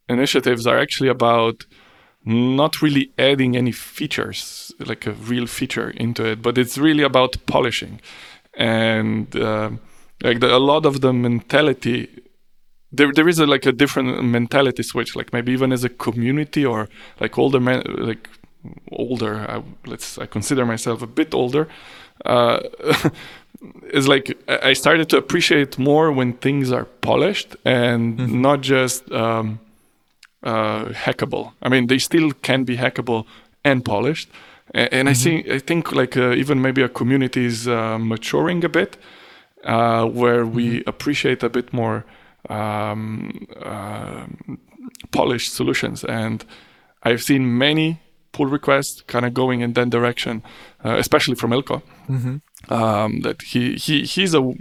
[0.09, 1.65] initiatives are actually about
[2.25, 7.37] not really adding any features, like a real feature into it, but it's really about
[7.45, 7.99] polishing.
[8.55, 9.71] And uh,
[10.23, 12.07] like the, a lot of the mentality
[12.93, 16.65] there there is a, like a different mentality switch like maybe even as a community
[16.65, 16.87] or
[17.19, 18.29] like older men like
[18.91, 21.67] older I, let's i consider myself a bit older
[22.25, 22.59] uh,
[23.91, 28.41] is like i started to appreciate more when things are polished and mm-hmm.
[28.41, 29.59] not just um,
[30.43, 33.25] uh, hackable i mean they still can be hackable
[33.63, 34.29] and polished
[34.73, 35.11] and, and mm-hmm.
[35.11, 38.97] i think i think like uh, even maybe a community is uh, maturing a bit
[39.63, 40.89] uh, where we mm-hmm.
[40.89, 42.05] appreciate a bit more
[42.49, 44.25] um, uh,
[45.11, 46.03] polished solutions.
[46.03, 46.43] And
[47.03, 50.43] I've seen many pull requests kind of going in that direction,
[50.83, 51.81] uh, especially from Eelco.
[52.09, 52.73] Mm-hmm.
[52.73, 54.53] Um, that he he he's a,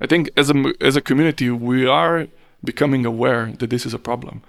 [0.00, 2.26] I think as a as a community we are
[2.62, 4.42] becoming aware that this is a problem.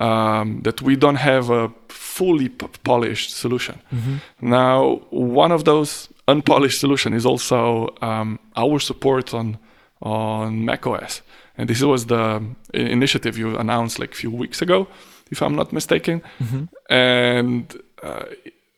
[0.00, 3.80] Um, that we don't have a fully p- polished solution.
[3.92, 4.16] Mm-hmm.
[4.40, 9.58] Now, one of those unpolished solution is also um, our support on
[10.00, 11.22] on macOS.
[11.56, 12.40] And this was the
[12.72, 14.86] initiative you announced like a few weeks ago,
[15.30, 16.22] if I'm not mistaken.
[16.38, 16.64] Mm-hmm.
[16.92, 18.26] And uh,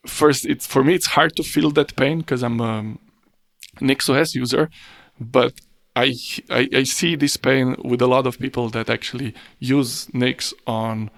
[0.06, 2.96] first, it's for me, it's hard to feel that pain because I'm a
[3.80, 4.70] NixOS user,
[5.18, 5.52] but
[6.00, 6.14] I,
[6.50, 11.10] I, I see this pain with a lot of people that actually use Nix on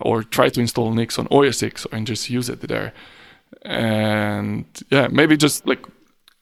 [0.00, 2.92] or try to install Nix on OS X and just use it there.
[3.62, 5.84] And yeah, maybe just like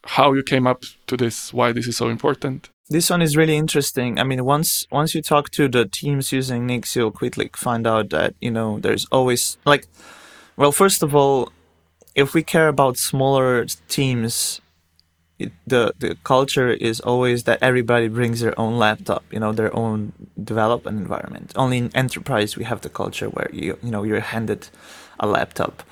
[0.05, 2.71] how you came up to this, why this is so important.
[2.89, 4.19] This one is really interesting.
[4.19, 8.11] I mean, once once you talk to the teams using Nix, you'll quickly find out
[8.11, 9.87] that you know there's always like,
[10.57, 11.53] well, first of all,
[12.15, 14.61] if we care about smaller teams,
[15.43, 19.75] it, the the culture is always that everybody brings their own laptop, you know, their
[19.77, 20.13] own
[20.43, 21.53] development environment.
[21.57, 24.69] Only in enterprise we have the culture where you you know you're handed
[25.21, 25.83] a laptop.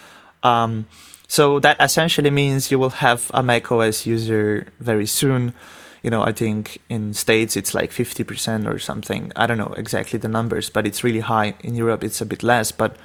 [0.42, 0.86] Um,
[1.28, 5.54] so that essentially means you will have a macOS user very soon
[6.02, 9.32] you know, I think in states it's like 50% or something.
[9.36, 11.54] I don't know exactly the numbers, but it's really high.
[11.60, 12.96] In Europe it's a bit less, but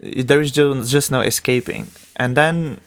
[0.00, 1.88] there is just no escaping.
[2.16, 2.80] And then,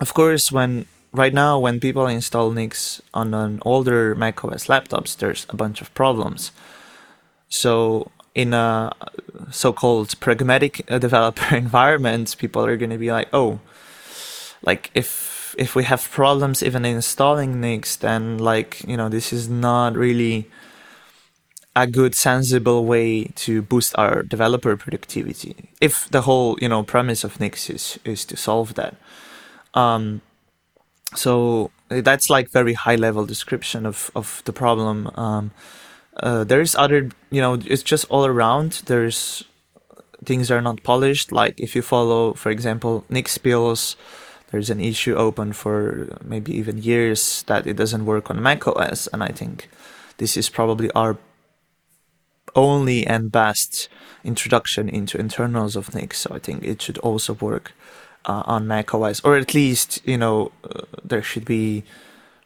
[0.00, 5.46] of course, when right now when people install Nix on an older macOS laptops, there's
[5.48, 6.50] a bunch of problems.
[7.48, 8.92] So in a
[9.50, 13.60] so-called pragmatic developer environment, people are going to be like, oh,
[14.62, 19.48] like if if we have problems even installing Nix, then like you know this is
[19.48, 20.50] not really
[21.76, 25.70] a good sensible way to boost our developer productivity.
[25.80, 28.96] If the whole you know premise of Nix is is to solve that.
[29.74, 30.22] Um,
[31.14, 35.10] so that's like very high level description of of the problem.
[35.14, 35.50] Um,
[36.16, 38.82] uh, there's other you know it's just all around.
[38.86, 39.44] There's
[40.24, 41.32] things are not polished.
[41.32, 43.96] Like if you follow, for example, Nix builds
[44.50, 49.22] there's an issue open for maybe even years that it doesn't work on macOS, and
[49.22, 49.68] I think
[50.18, 51.18] this is probably our
[52.54, 53.88] only and best
[54.22, 57.72] introduction into internals of Nix So I think it should also work
[58.24, 61.84] uh, on macOS, or at least you know uh, there should be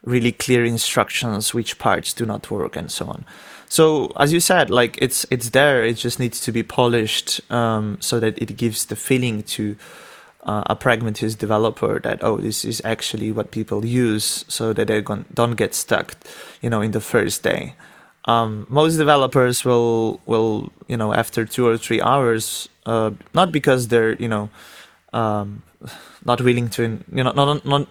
[0.04, 3.24] really clear instructions which parts do not work and so on.
[3.68, 5.84] So as you said, like it's it's there.
[5.84, 9.76] It just needs to be polished um, so that it gives the feeling to
[10.44, 15.02] uh, a pragmatist developer that oh this is actually what people use so that they
[15.34, 16.16] don't get stuck
[16.62, 17.74] you know in the first day
[18.24, 23.88] um, most developers will will you know after two or three hours uh, not because
[23.88, 24.48] they're you know
[25.12, 25.62] um,
[26.24, 26.82] not willing to
[27.12, 27.88] you know not not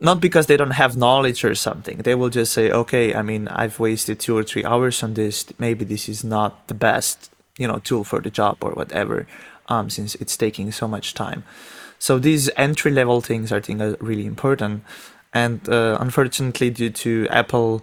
[0.00, 3.48] not because they don't have knowledge or something they will just say okay i mean
[3.48, 7.66] i've wasted two or three hours on this maybe this is not the best you
[7.66, 9.26] know tool for the job or whatever
[9.68, 11.44] um, since it's taking so much time.
[11.98, 14.84] So these entry level things I think are really important.
[15.32, 17.82] And uh, unfortunately, due to Apple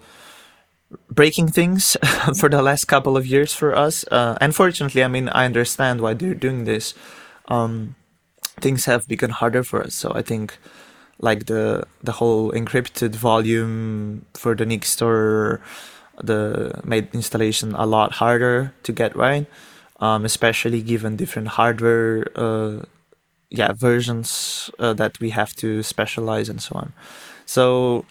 [1.09, 1.97] breaking things
[2.39, 6.13] for the last couple of years for us, uh, unfortunately, I mean, I understand why
[6.13, 6.93] they're doing this.
[7.47, 7.95] Um,
[8.61, 9.95] things have become harder for us.
[9.95, 10.57] So I think
[11.19, 15.61] like the the whole encrypted volume for the Nix store
[16.21, 19.47] the made installation a lot harder to get right?
[19.99, 22.83] Um, especially given different hardware uh,
[23.49, 26.93] yeah versions uh, that we have to specialize and so on.
[27.45, 28.05] So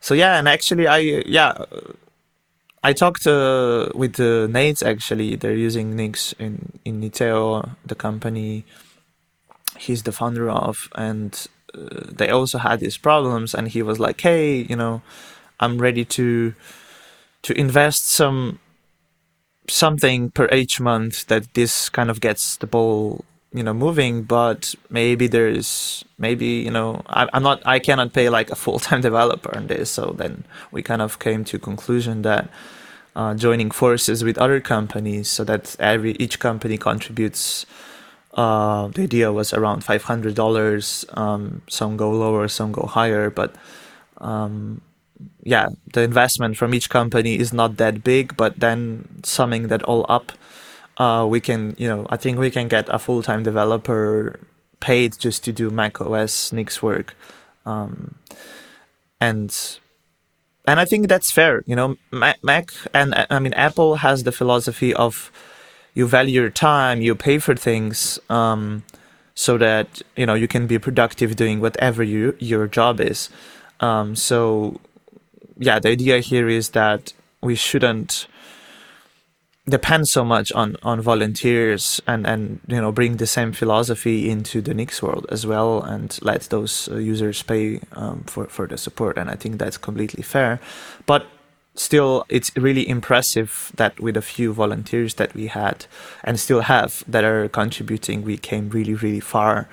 [0.00, 1.52] so yeah and actually i yeah
[2.84, 5.36] i talked uh, with the Nejc actually.
[5.36, 8.64] They're using nix in in niteo the company
[9.78, 14.20] he's the founder of and uh, they also had these problems and he was like
[14.20, 15.02] hey you know
[15.60, 16.54] i'm ready to
[17.42, 18.58] to invest some
[19.68, 24.74] something per each month that this kind of gets the ball you know moving but
[24.90, 29.54] maybe there's maybe you know I, am not i cannot pay like a full-time developer
[29.56, 29.90] on this.
[29.90, 32.48] So then we kind of came to conclusion that
[33.16, 37.66] uh, joining forces with other companies so that every each company contributes
[38.38, 43.54] uh, the idea was around $500 um, some go lower some go higher but
[44.18, 44.82] um,
[45.42, 50.06] yeah, the investment from each company is not that big, but then summing that all
[50.08, 50.32] up,
[50.98, 54.38] uh, we can, you know, I think we can get a full time developer
[54.80, 57.16] paid just to do Mac OS Nix work,
[57.66, 58.16] um,
[59.20, 59.78] and
[60.66, 61.62] and I think that's fair.
[61.66, 65.32] You know, Mac and I mean Apple has the philosophy of
[65.98, 68.20] you value your time, you pay for things.
[68.30, 68.84] Um,
[69.34, 73.30] so that you know you can be productive doing whatever you, your job is.
[73.78, 74.80] Um, so
[75.58, 78.26] yeah, the idea here is that we shouldn't
[79.68, 84.60] depend so much on on volunteers and and you know bring the same philosophy into
[84.60, 88.78] the Nix world as well and let those uh, users pay um, for for the
[88.78, 90.58] support and I think that's completely fair
[91.06, 91.26] but
[91.78, 95.86] still it's really impressive that with a few volunteers that we had
[96.24, 99.68] and still have that are contributing we came really really far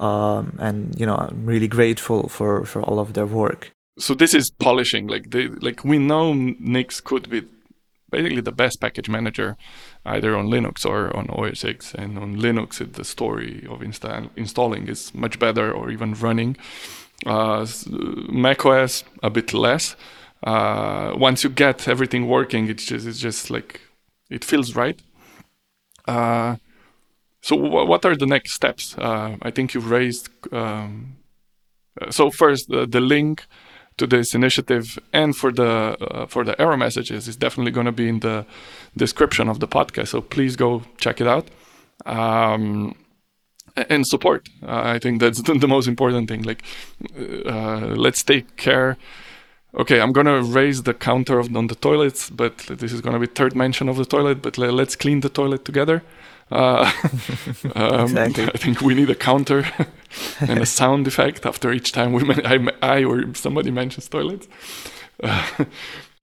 [0.00, 4.34] um, and you know I'm really grateful for for all of their work so this
[4.34, 5.06] is polishing.
[5.06, 7.42] Like like we know Nix could be
[8.10, 9.56] basically the best package manager,
[10.04, 11.94] either on Linux or on OS X.
[11.94, 16.56] And on Linux, the story of insta- installing is much better, or even running.
[17.24, 17.66] Uh,
[18.28, 19.96] macOS a bit less.
[20.42, 23.80] Uh, once you get everything working, it's just it's just like
[24.30, 25.00] it feels right.
[26.06, 26.56] Uh,
[27.42, 28.96] so w- what are the next steps?
[28.98, 30.28] Uh, I think you've raised.
[30.52, 31.16] Um,
[32.00, 33.46] uh, so first, the, the link
[33.96, 37.92] to this initiative and for the uh, for the error messages is definitely going to
[37.92, 38.44] be in the
[38.96, 40.08] description of the podcast.
[40.08, 41.48] So please go check it out.
[42.04, 42.94] Um,
[43.90, 44.48] and support.
[44.62, 46.42] Uh, I think that's the most important thing.
[46.42, 46.62] Like,
[47.46, 48.96] uh, let's take care.
[49.78, 53.26] Okay, I'm gonna raise the counter of, on the toilets, but this is gonna be
[53.26, 54.40] third mention of the toilet.
[54.40, 56.02] But let's clean the toilet together.
[56.50, 56.90] Uh,
[57.74, 58.44] um, exactly.
[58.44, 59.64] I think we need a counter
[60.40, 64.48] and a sound effect after each time we I, I or somebody mentions toilets.
[65.22, 65.64] Uh,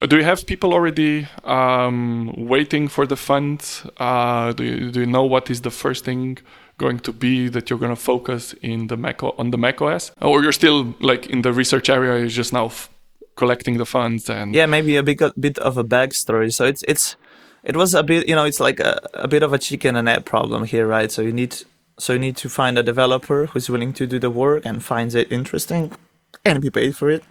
[0.07, 3.85] do you have people already um, waiting for the funds?
[3.97, 6.37] Uh, do, you, do you know what is the first thing
[6.77, 10.11] going to be that you're going to focus in the Mac on the Mac OS,
[10.21, 12.15] or you're still like in the research area?
[12.15, 12.69] Is just now
[13.35, 16.53] collecting the funds and yeah, maybe a big a bit of a backstory.
[16.53, 17.15] So it's it's
[17.63, 20.09] it was a bit you know it's like a, a bit of a chicken and
[20.09, 21.11] egg problem here right?
[21.11, 21.55] So you need
[21.97, 25.15] so you need to find a developer who's willing to do the work and finds
[25.15, 25.91] it interesting
[26.43, 27.23] and be paid for it.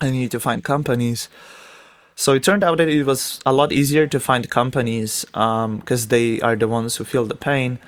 [0.00, 1.28] And you need to find companies.
[2.14, 6.08] So it turned out that it was a lot easier to find companies because um,
[6.08, 7.78] they are the ones who feel the pain.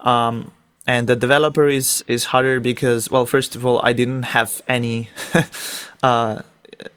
[0.00, 0.52] Um,
[0.86, 5.08] and the developer is is harder because well, first of all, I didn't have any,
[6.02, 6.42] uh,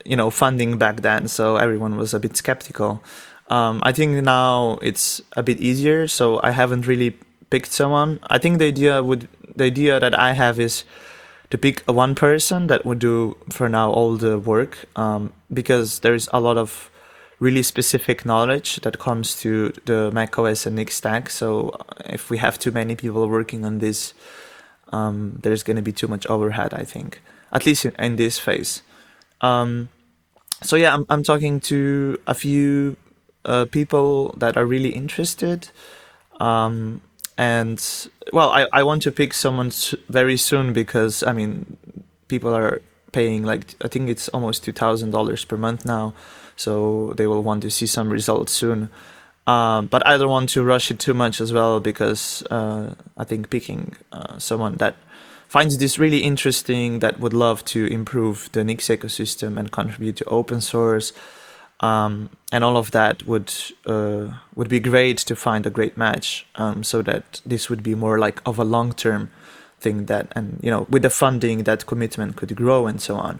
[0.05, 3.03] you know, funding back then, so everyone was a bit skeptical.
[3.49, 7.17] Um, I think now it's a bit easier, so I haven't really
[7.49, 8.19] picked someone.
[8.30, 10.84] I think the idea would the idea that I have is
[11.49, 16.28] to pick one person that would do for now all the work um, because there's
[16.34, 16.91] a lot of
[17.39, 21.30] really specific knowledge that comes to the macOS and Nix stack.
[21.30, 24.13] So uh, if we have too many people working on this,
[24.91, 26.73] um, there's going to be too much overhead.
[26.73, 27.21] I think,
[27.51, 28.82] at least in, in this phase.
[29.42, 29.90] Um,
[30.64, 32.98] so yeah, I'm I'm talking to a few
[33.46, 35.70] uh, people that are really interested.
[36.40, 37.02] Um,
[37.38, 37.80] and
[38.34, 39.72] well, I, I want to pick someone
[40.10, 41.78] very soon because I mean,
[42.28, 42.82] people are
[43.12, 46.14] paying like I think it's almost two thousand dollars per month now,
[46.56, 48.90] so they will want to see some results soon.
[49.46, 53.24] Um, but I don't want to rush it too much as well because uh, I
[53.24, 54.96] think picking uh, someone that
[55.48, 60.26] finds this really interesting, that would love to improve the Nix ecosystem and contribute to
[60.26, 61.14] open source,
[61.80, 63.54] um, and all of that would
[63.86, 67.95] uh, would be great to find a great match, um, so that this would be
[67.95, 69.30] more like of a long term
[69.80, 73.39] thing that, and you know, with the funding, that commitment could grow and so on.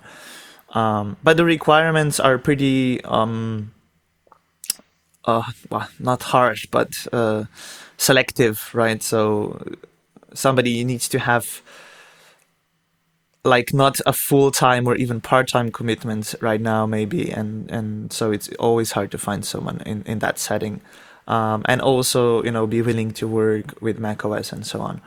[0.74, 3.72] Um, but the requirements are pretty, um,
[5.26, 7.46] uh, well, not harsh, but uh,
[7.98, 9.02] selective, right?
[9.02, 9.78] So
[10.34, 11.62] somebody needs to have
[13.48, 18.12] like not a full time or even part time commitment right now, maybe, and and
[18.14, 20.82] so it's always hard to find someone in in that setting,
[21.28, 25.02] um, and also you know be willing to work with macOS and so on.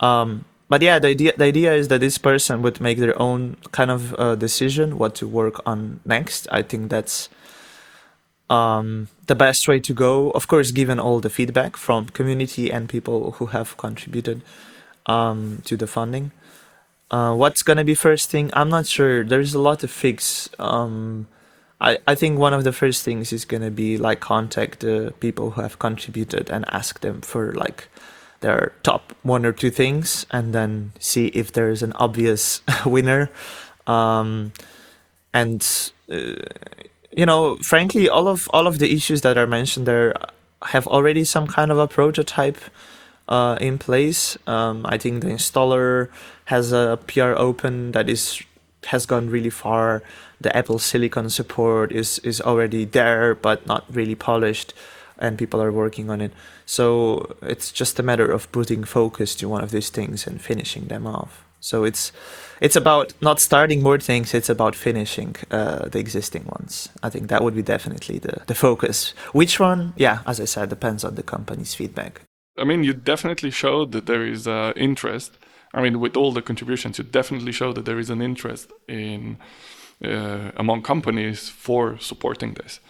[0.00, 3.56] Um, but yeah, the idea the idea is that this person would make their own
[3.72, 6.46] kind of uh, decision what to work on next.
[6.52, 7.28] I think that's
[8.48, 10.30] um, the best way to go.
[10.30, 14.42] Of course, given all the feedback from community and people who have contributed
[15.06, 16.30] um, to the funding.
[17.10, 18.50] Uh, what's gonna be first thing?
[18.52, 19.24] I'm not sure.
[19.24, 20.48] There's a lot to fix.
[20.58, 21.26] Um,
[21.80, 25.52] I, I think one of the first things is gonna be like contact the people
[25.52, 27.88] who have contributed and ask them for like
[28.40, 33.30] their top one or two things, and then see if there's an obvious winner.
[33.86, 34.52] Um,
[35.34, 35.66] and
[36.10, 36.34] uh,
[37.16, 40.14] you know, frankly, all of all of the issues that are mentioned there
[40.62, 42.58] have already some kind of a prototype
[43.28, 44.36] uh, in place.
[44.46, 46.08] Um, I think the installer
[46.50, 48.42] has a PR open that is
[48.86, 50.02] has gone really far.
[50.40, 54.74] The Apple Silicon support is is already there, but not really polished,
[55.18, 56.32] and people are working on it.
[56.66, 60.88] So it's just a matter of putting focus to one of these things and finishing
[60.88, 61.44] them off.
[61.60, 62.12] So it's
[62.60, 66.88] it's about not starting more things; it's about finishing uh, the existing ones.
[67.02, 69.14] I think that would be definitely the the focus.
[69.32, 69.92] Which one?
[69.96, 72.22] Yeah, as I said, depends on the company's feedback.
[72.58, 75.38] I mean, you definitely showed that there is uh, interest.
[75.72, 79.38] I mean, with all the contributions, you definitely show that there is an interest in
[80.04, 82.80] uh, among companies for supporting this.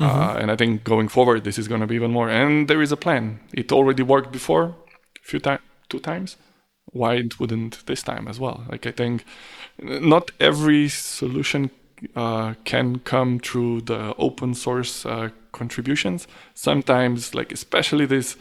[0.00, 0.20] Uh, mm-hmm.
[0.20, 2.28] Uh, and I think going forward, this is going to be even more.
[2.28, 3.40] And there is a plan.
[3.52, 4.74] It already worked before,
[5.22, 6.36] a few times, two times.
[6.92, 8.64] Why it wouldn't this time as well?
[8.70, 9.24] Like I think
[9.78, 11.70] not every solution
[12.14, 16.26] uh, can come through the open source uh, contributions.
[16.54, 18.36] Sometimes, like especially this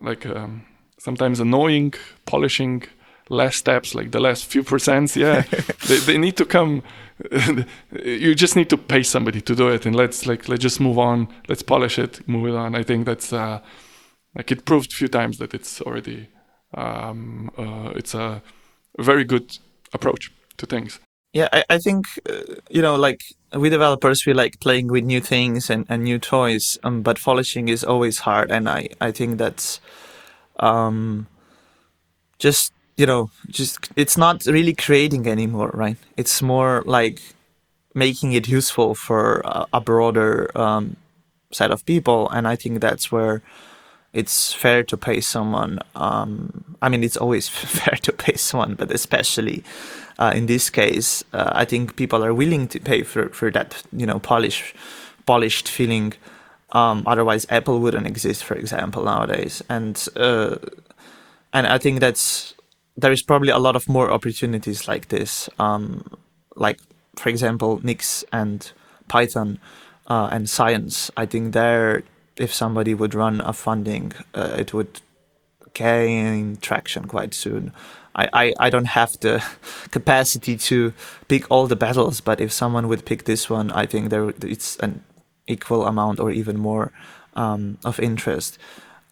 [0.00, 0.64] like um,
[0.98, 1.94] sometimes annoying
[2.26, 2.84] polishing
[3.30, 5.42] last steps like the last few percents yeah.
[5.88, 6.82] They, they need to come
[8.04, 10.98] you just need to pay somebody to do it and let's like let's just move
[10.98, 11.28] on.
[11.48, 12.74] Let's polish it move it on.
[12.74, 13.60] I think that's uh
[14.34, 16.28] like it proved a few times that it's already
[16.74, 18.42] um uh, it's a
[18.98, 19.58] very good
[19.92, 20.98] approach to things.
[21.32, 23.20] Yeah i, I think uh, you know like
[23.52, 27.68] we developers we like playing with new things and, and new toys um, but polishing
[27.68, 29.80] is always hard and i i think that's
[30.60, 31.26] um
[32.38, 37.20] just you know just it's not really creating anymore right it's more like
[37.94, 40.96] making it useful for a, a broader um,
[41.52, 43.42] set of people and i think that's where
[44.12, 48.90] it's fair to pay someone um, i mean it's always fair to pay someone but
[48.90, 49.64] especially
[50.18, 53.82] uh, in this case, uh, I think people are willing to pay for, for that,
[53.92, 54.74] you know, polish,
[55.26, 56.14] polished feeling.
[56.72, 59.62] Um, otherwise, Apple wouldn't exist, for example, nowadays.
[59.68, 60.56] And uh,
[61.52, 62.54] and I think that's
[62.96, 65.48] there is probably a lot of more opportunities like this.
[65.58, 66.04] Um,
[66.56, 66.78] like,
[67.16, 68.70] for example, Nix and
[69.08, 69.58] Python
[70.06, 71.10] uh, and science.
[71.16, 72.04] I think there,
[72.36, 75.00] if somebody would run a funding, uh, it would
[75.74, 77.72] gain traction quite soon.
[78.14, 79.44] I, I, I don't have the
[79.90, 80.92] capacity to
[81.28, 84.76] pick all the battles, but if someone would pick this one, I think there it's
[84.76, 85.02] an
[85.46, 86.92] equal amount or even more
[87.34, 88.56] um, of interest.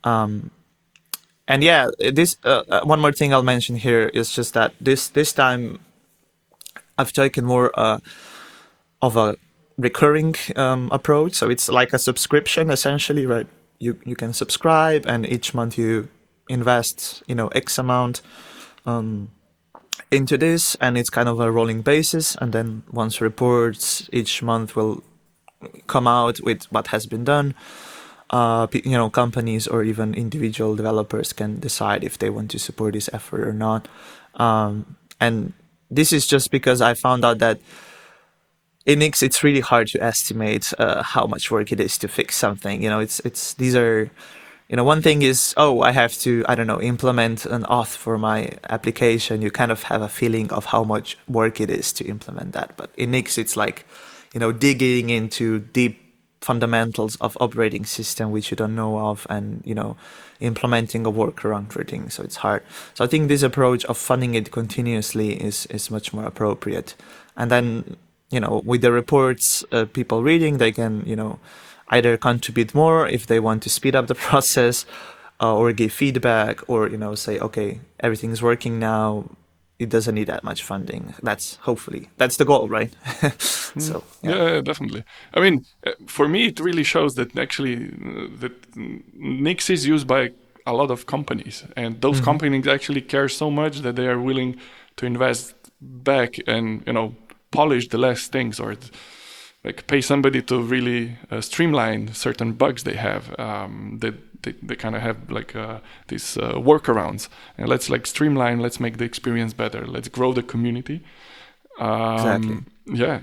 [0.05, 0.51] Um,
[1.53, 5.09] and yeah, this uh, uh, one more thing I'll mention here is just that this
[5.09, 5.81] this time
[6.97, 7.99] I've taken more uh,
[9.03, 9.37] of a
[9.77, 11.35] recurring um, approach.
[11.35, 13.47] So it's like a subscription essentially, right?
[13.79, 16.09] You you can subscribe, and each month you
[16.49, 18.23] invest, you know, X amount
[18.87, 19.29] um,
[20.11, 22.35] into this, and it's kind of a rolling basis.
[22.37, 25.03] And then once reports each month will
[25.87, 27.55] come out with what has been done.
[28.33, 32.95] Uh, you know, companies or even individual developers can decide if they want to support
[32.95, 33.89] this effort or not.
[34.37, 35.53] Um, and
[35.91, 37.61] this is just because I found out that
[38.87, 42.37] in Nix it's really hard to estimate uh, how much work it is to fix
[42.37, 42.83] something.
[42.83, 44.11] You know, it's it's these are
[44.69, 47.97] you know one thing is oh I have to I don't know implement an auth
[47.97, 49.43] for my application.
[49.43, 52.77] You kind of have a feeling of how much work it is to implement that.
[52.77, 53.87] But in Nix it's like
[54.35, 56.02] you know digging into deep
[56.43, 59.97] fundamentals of operating system which you don't know of and you know
[60.41, 62.63] implementing a workaround for things so it's hard.
[62.95, 66.95] So i think this approach of funding it continuously is is much more appropriate.
[67.37, 67.97] And then
[68.31, 71.39] you know with the reports uh, people reading they can you know
[71.89, 74.87] either contribute more if they want to speed up the process
[75.41, 79.25] uh, or give feedback or you know say okay everything's working now
[79.83, 81.15] it doesn't need that much funding.
[81.23, 82.93] That's hopefully that's the goal, right?
[83.39, 84.55] so yeah.
[84.55, 84.61] yeah.
[84.61, 85.05] definitely.
[85.35, 90.07] I mean, uh, for me, it really shows that actually uh, that Nix is used
[90.07, 90.31] by
[90.67, 92.25] a lot of companies, and those mm-hmm.
[92.25, 94.57] companies actually care so much that they are willing
[94.97, 97.15] to invest back and you know
[97.51, 98.77] polish the last things or
[99.65, 104.77] like pay somebody to really uh, streamline certain bugs they have um, that they, they
[104.77, 105.79] kind of have like uh,
[106.09, 107.29] these uh, workarounds.
[107.59, 109.87] And let's like streamline let's make the experience better.
[109.87, 111.03] Let's grow the community.
[111.79, 113.21] Um, exactly yeah.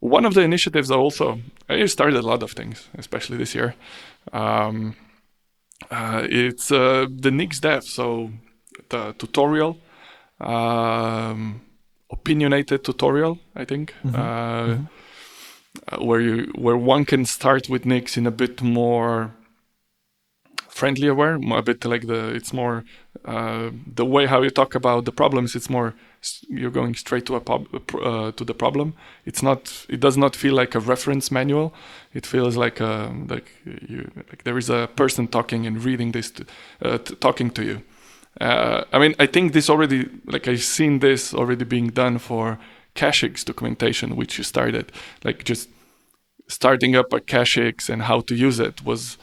[0.00, 3.74] One of the initiatives I also i started a lot of things especially this year.
[4.32, 4.96] Um,
[5.90, 8.30] uh, it's uh, the nix dev so
[8.88, 9.78] the tutorial
[10.40, 11.60] um,
[12.10, 14.14] opinionated tutorial i think mm-hmm.
[14.14, 14.84] Uh, mm-hmm.
[15.92, 19.30] Uh, where you where one can start with nix in a bit more
[20.78, 22.84] friendly aware, a bit like the it's more
[23.24, 25.56] uh, the way how you talk about the problems.
[25.56, 25.94] It's more
[26.48, 28.94] you're going straight to a uh, to the problem.
[29.26, 29.86] It's not.
[29.88, 31.72] It does not feel like a reference manual.
[32.14, 36.12] It feels like a, um, like you like there is a person talking and reading
[36.12, 36.44] this, to,
[36.82, 37.82] uh, talking to you.
[38.40, 42.58] Uh, I mean, I think this already like I've seen this already being done for
[42.94, 44.92] Cachix documentation, which you started
[45.24, 45.68] like just
[46.48, 49.18] starting up a Cachix and how to use it was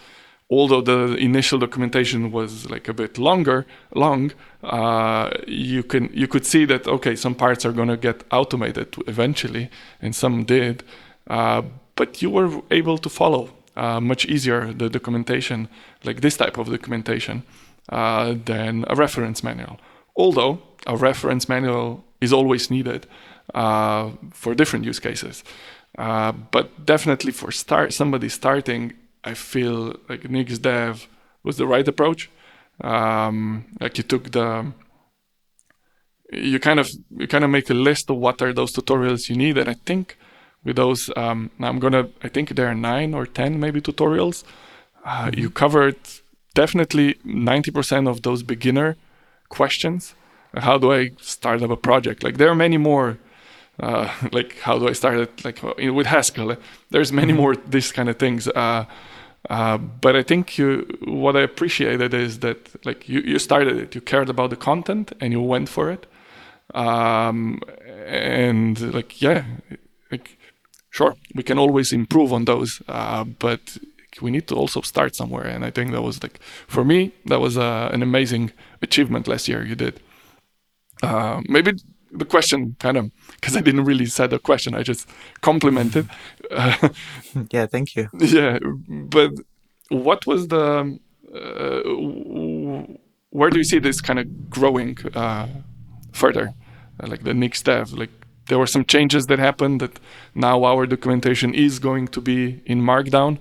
[0.49, 4.31] although the initial documentation was like a bit longer long
[4.63, 8.95] uh, you can you could see that okay some parts are going to get automated
[9.07, 9.69] eventually
[10.01, 10.83] and some did
[11.27, 11.61] uh,
[11.95, 15.67] but you were able to follow uh, much easier the documentation
[16.03, 17.43] like this type of documentation
[17.89, 19.79] uh, than a reference manual.
[20.15, 23.05] Although a reference manual is always needed
[23.53, 25.43] uh, for different use cases
[25.97, 28.93] uh, but definitely for start somebody starting
[29.25, 31.07] I feel like Nix.dev
[31.43, 32.29] was the right approach.
[32.81, 34.71] Um, like you took the
[36.31, 39.35] you kind of you kind of make a list of what are those tutorials you
[39.35, 40.17] need, and I think
[40.63, 44.43] with those um, I'm gonna I think there are nine or ten maybe tutorials.
[45.05, 45.39] Uh, mm-hmm.
[45.39, 45.97] You covered
[46.55, 48.97] definitely 90% of those beginner
[49.49, 50.15] questions.
[50.55, 52.23] How do I start up a project?
[52.23, 53.19] Like there are many more
[53.79, 56.57] uh, like how do I start it like with Haskell.
[56.89, 57.41] There's many mm-hmm.
[57.41, 58.47] more these kind of things.
[58.47, 58.85] Uh,
[59.49, 63.95] uh, but I think you, what I appreciated is that like you, you started it,
[63.95, 66.05] you cared about the content and you went for it.
[66.73, 67.61] Um,
[68.05, 69.45] and like, yeah,
[70.11, 70.37] like,
[70.89, 73.77] sure, we can always improve on those, uh, but
[74.21, 75.45] we need to also start somewhere.
[75.45, 79.47] And I think that was like, for me, that was uh, an amazing achievement last
[79.47, 79.99] year you did.
[81.03, 81.73] Uh, maybe
[82.17, 84.75] the question kind of because I didn't really set the question.
[84.75, 85.09] I just
[85.41, 86.09] complimented.
[86.51, 86.89] Uh,
[87.51, 88.09] yeah, thank you.
[88.19, 89.31] Yeah, but
[89.89, 90.99] what was the
[91.33, 92.95] uh,
[93.29, 95.47] where do you see this kind of growing uh,
[96.13, 96.53] further,
[97.01, 97.91] uh, like the Nix.dev?
[97.93, 98.11] Like
[98.47, 99.99] there were some changes that happened that
[100.33, 103.37] now our documentation is going to be in Markdown,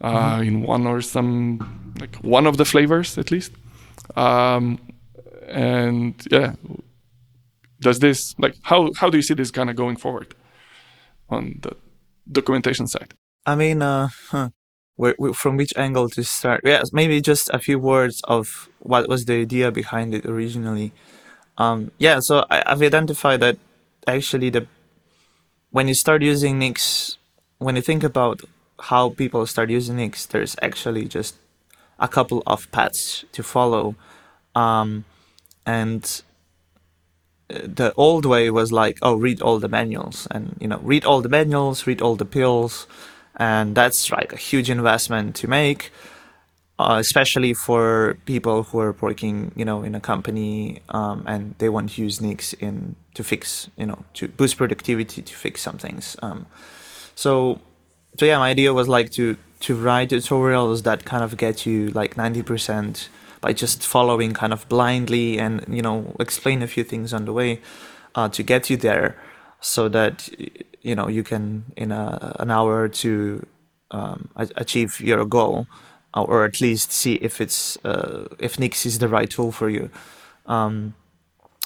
[0.00, 0.42] uh, mm-hmm.
[0.42, 3.52] in one or some like one of the flavors at least.
[4.16, 4.78] Um,
[5.48, 6.54] and yeah,
[7.80, 10.34] does this like how how do you see this kind of going forward
[11.28, 11.76] on the
[12.30, 13.14] documentation side?
[13.46, 14.50] I mean, uh, huh.
[14.96, 16.62] where, where, from which angle to start?
[16.64, 20.92] Yeah, maybe just a few words of what was the idea behind it originally.
[21.56, 23.58] Um, yeah, so I, I've identified that
[24.06, 24.66] actually the
[25.70, 27.18] when you start using Nix,
[27.58, 28.40] when you think about
[28.80, 31.36] how people start using Nix, there's actually just
[31.98, 33.96] a couple of paths to follow
[34.54, 35.04] Um,
[35.66, 36.22] and
[37.48, 41.22] the old way was like, oh, read all the manuals and, you know, read all
[41.22, 42.86] the manuals, read all the pills.
[43.36, 45.92] And that's like a huge investment to make,
[46.78, 51.68] uh, especially for people who are working, you know, in a company um, and they
[51.68, 55.78] want to use Nix in to fix, you know, to boost productivity, to fix some
[55.78, 56.16] things.
[56.20, 56.46] Um,
[57.14, 57.60] so,
[58.18, 61.88] so yeah, my idea was like to to write tutorials that kind of get you
[61.88, 63.08] like ninety percent
[63.40, 67.32] by just following kind of blindly and you know explain a few things on the
[67.32, 67.60] way
[68.14, 69.16] uh, to get you there
[69.60, 70.28] so that
[70.82, 73.46] you know you can in a, an hour two
[73.90, 75.66] um, achieve your goal
[76.14, 79.90] or at least see if it's uh, if Nix is the right tool for you.
[80.46, 80.94] Um,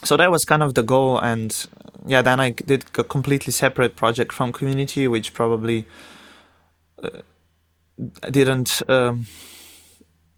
[0.04, 1.66] so that was kind of the goal and
[2.06, 5.86] yeah then I did a completely separate project from community which probably
[7.02, 7.22] uh,
[8.30, 9.26] didn't um,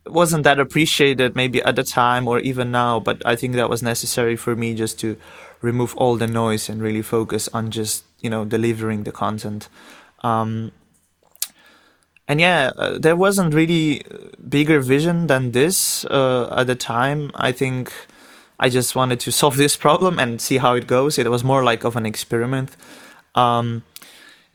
[0.06, 3.82] wasn't that appreciated maybe at the time or even now, but I think that was
[3.82, 5.16] necessary for me just to
[5.60, 9.68] remove all the noise and really focus on just you know delivering the content.
[10.22, 10.72] Um,
[12.26, 14.02] and yeah, uh, there wasn't really
[14.48, 17.30] bigger vision than this uh, at the time.
[17.34, 17.92] I think
[18.58, 21.18] I just wanted to solve this problem and see how it goes.
[21.18, 22.76] It was more like of an experiment.
[23.34, 23.82] Um,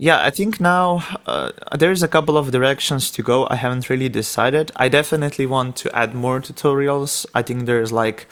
[0.01, 3.45] yeah, I think now uh, there's a couple of directions to go.
[3.49, 4.71] I haven't really decided.
[4.77, 7.25] I definitely want to add more tutorials.
[7.35, 8.25] I think there's like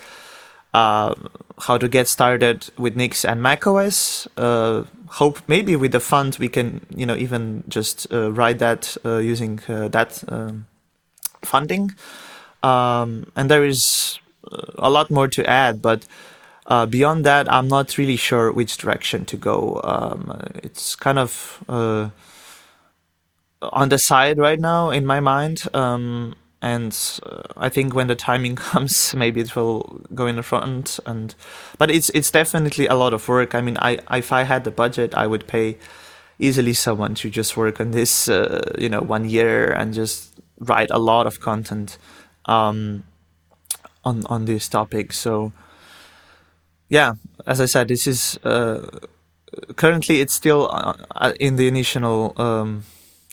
[0.74, 1.14] uh,
[1.60, 4.30] how to get started with Nix and macOS.
[4.38, 8.96] Uh, hope maybe with the fund we can, you know, even just uh, write that
[9.04, 10.68] uh, using uh, that um,
[11.42, 11.92] funding.
[12.64, 14.20] Um, and there is
[14.78, 16.06] a lot more to add, but
[16.68, 19.80] uh, beyond that, I'm not really sure which direction to go.
[19.84, 22.10] Um, it's kind of uh,
[23.62, 25.64] on the side right now in my mind.
[25.74, 30.44] Um, and uh, I think when the timing comes, maybe it will go in the
[30.44, 31.00] front.
[31.06, 31.34] And
[31.78, 33.56] but it's it's definitely a lot of work.
[33.56, 35.78] I mean, I if I had the budget, I would pay
[36.40, 40.90] easily someone to just work on this, uh, you know, one year and just write
[40.92, 41.98] a lot of content
[42.46, 43.04] um,
[44.04, 45.14] on on this topic.
[45.14, 45.54] So
[46.90, 47.16] yeah,
[47.46, 48.88] as I said, this is uh,
[49.76, 52.84] currently it's still uh, uh, in the initial um,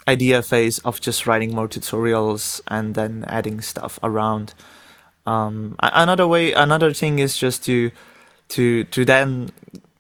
[0.08, 4.54] idea phase of just writing more tutorials and then adding stuff around.
[5.26, 7.90] Um, another way, another thing is just to
[8.48, 9.50] to to then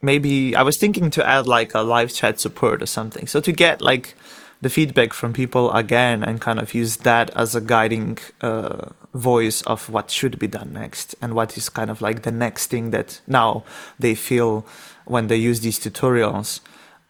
[0.02, 3.26] maybe I was thinking to add like a live chat support or something.
[3.26, 4.14] So to get like
[4.60, 9.62] the feedback from people again and kind of use that as a guiding uh, voice
[9.62, 12.90] of what should be done next and what is kind of like the next thing
[12.90, 13.64] that now
[13.98, 14.66] they feel
[15.04, 16.60] when they use these tutorials.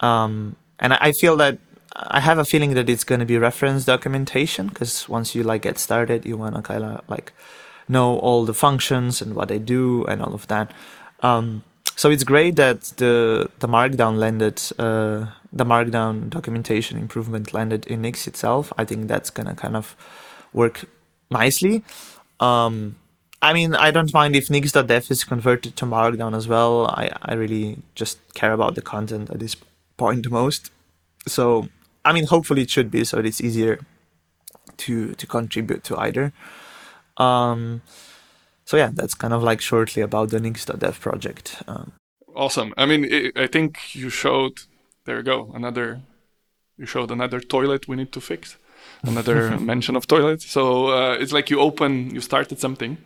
[0.00, 1.59] Um, and I feel that
[1.96, 5.62] I have a feeling that it's going to be reference documentation because once you like
[5.62, 7.32] get started, you want to kind of like
[7.88, 10.72] know all the functions and what they do and all of that.
[11.20, 11.62] Um,
[11.96, 18.02] so it's great that the the Markdown landed, uh, the Markdown documentation improvement landed in
[18.02, 18.72] Nix itself.
[18.76, 19.94] I think that's gonna kind of
[20.52, 20.86] work
[21.30, 21.84] nicely.
[22.40, 22.96] Um,
[23.42, 26.86] I mean, I don't mind if Nix.dev is converted to Markdown as well.
[26.86, 29.54] I, I really just care about the content at this
[29.96, 30.70] point most.
[31.26, 31.68] So,
[32.04, 33.80] I mean, hopefully it should be so it's easier
[34.78, 36.32] to to contribute to either.
[37.18, 37.82] Um,
[38.64, 41.62] so yeah, that's kind of like shortly about the Nix.dev project.
[41.66, 41.92] Um,
[42.34, 42.72] awesome.
[42.78, 44.62] I mean, it, I think you showed.
[45.04, 45.52] There you go.
[45.54, 46.00] Another.
[46.78, 48.56] You showed another toilet we need to fix
[49.07, 50.50] another mention of toilets.
[50.50, 52.98] So uh, it's like you open, you started something.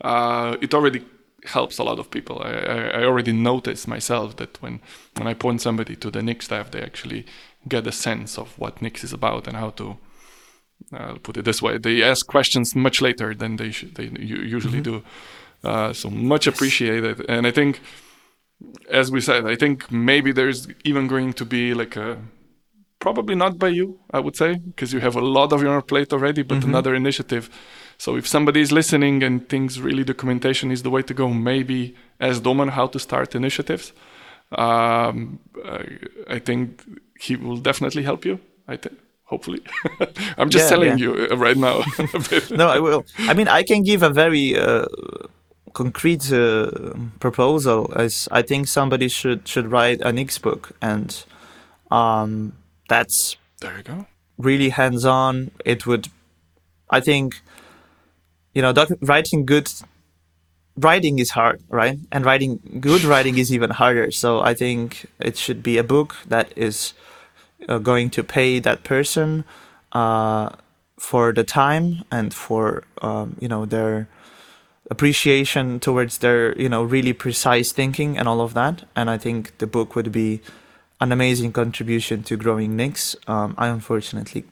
[0.00, 1.04] Uh, it already
[1.44, 2.40] helps a lot of people.
[2.42, 4.80] I, I, I, already noticed myself that when,
[5.16, 7.26] when I point somebody to the Nix staff, they actually
[7.68, 9.98] get a sense of what Nix is about and how to
[10.92, 11.78] I'll put it this way.
[11.78, 15.00] They ask questions much later than they sh- they usually mm-hmm.
[15.00, 15.02] do.
[15.62, 17.24] Uh, so much appreciated.
[17.28, 17.80] And I think,
[18.90, 22.18] as we said, I think maybe there's even going to be like a
[23.06, 26.10] probably not by you, I would say, because you have a lot of your plate
[26.16, 26.70] already, but mm-hmm.
[26.72, 27.44] another initiative.
[28.04, 31.80] So if somebody is listening and thinks really documentation is the way to go, maybe
[32.28, 33.92] as Domen how to start initiatives,
[34.52, 35.16] um,
[35.78, 35.82] I,
[36.36, 36.64] I think
[37.26, 38.34] he will definitely help you.
[38.74, 38.96] I think
[39.32, 39.60] hopefully.
[40.38, 41.04] I'm just yeah, telling yeah.
[41.04, 41.76] you uh, right now.
[42.60, 43.04] no, I will.
[43.30, 44.86] I mean, I can give a very uh,
[45.80, 46.70] concrete uh,
[47.20, 47.80] proposal.
[48.04, 51.08] As I think somebody should should write an Nix book, and
[51.90, 52.52] um,
[52.88, 54.06] that's there you go.
[54.36, 55.50] Really hands on.
[55.64, 56.08] It would,
[56.90, 57.40] I think,
[58.52, 59.70] you know, doc- writing good
[60.76, 61.98] writing is hard, right?
[62.10, 64.10] And writing good writing is even harder.
[64.10, 66.94] So I think it should be a book that is
[67.68, 69.44] uh, going to pay that person
[69.92, 70.50] uh,
[70.98, 74.08] for the time and for um, you know their
[74.90, 78.84] appreciation towards their you know really precise thinking and all of that.
[78.96, 80.40] And I think the book would be
[81.04, 83.14] an amazing contribution to growing Nix.
[83.26, 84.44] Um, I unfortunately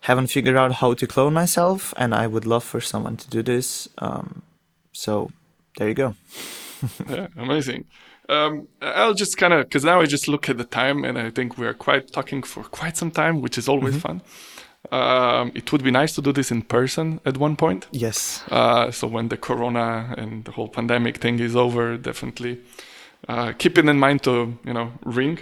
[0.00, 3.42] haven't figured out how to clone myself, and I would love for someone to do
[3.42, 3.88] this.
[3.96, 4.42] Um,
[4.92, 5.30] so
[5.76, 6.14] there you go.
[7.08, 7.86] yeah, amazing.
[8.28, 11.30] Um, I'll just kind of because now I just look at the time, and I
[11.30, 14.18] think we're quite talking for quite some time, which is always mm-hmm.
[14.18, 14.22] fun.
[14.92, 17.86] Um, it would be nice to do this in person at one point.
[17.90, 18.42] Yes.
[18.50, 22.60] Uh, so when the corona and the whole pandemic thing is over, definitely
[23.28, 25.38] uh, keep it in mind to you know ring.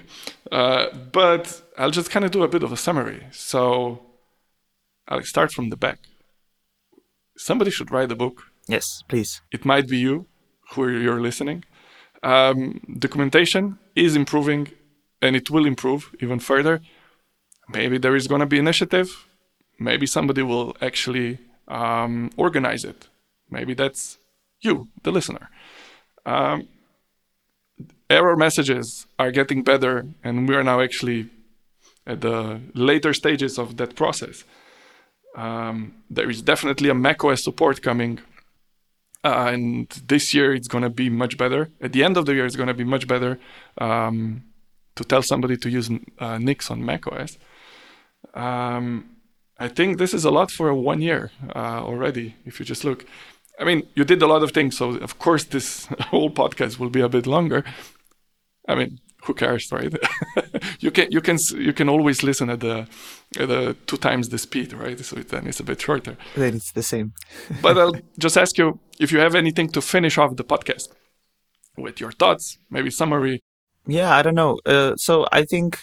[0.50, 3.26] Uh, but I'll just kind of do a bit of a summary.
[3.32, 4.02] So
[5.06, 5.98] I'll start from the back.
[7.36, 8.42] Somebody should write a book.
[8.66, 9.40] Yes, please.
[9.52, 10.26] It might be you
[10.72, 11.64] who you're listening.
[12.22, 14.68] Um, documentation is improving
[15.22, 16.80] and it will improve even further.
[17.68, 19.26] Maybe there is going to be initiative.
[19.78, 23.08] Maybe somebody will actually um, organize it.
[23.50, 24.18] Maybe that's
[24.60, 25.48] you, the listener.
[26.26, 26.68] Um,
[28.10, 31.30] error messages are getting better, and we are now actually
[32.06, 34.44] at the later stages of that process.
[35.36, 38.20] Um, there is definitely a macOS support coming
[39.24, 41.70] uh, and this year it's going to be much better.
[41.80, 43.38] At the end of the year, it's going to be much better
[43.78, 44.44] um,
[44.94, 47.36] to tell somebody to use uh, Nix on macOS.
[48.34, 49.16] Um,
[49.58, 52.36] I think this is a lot for one year uh, already.
[52.44, 53.06] If you just look,
[53.58, 56.90] I mean, you did a lot of things, so of course this whole podcast will
[56.90, 57.64] be a bit longer.
[58.68, 59.92] I mean, who cares, right?
[60.80, 62.86] you can you can you can always listen at the
[63.38, 64.98] at the two times the speed, right?
[65.00, 66.16] So then it's a bit shorter.
[66.36, 67.14] Then it's the same.
[67.62, 70.88] but I'll just ask you if you have anything to finish off the podcast
[71.76, 73.40] with your thoughts, maybe summary.
[73.86, 74.60] Yeah, I don't know.
[74.66, 75.78] Uh, so I think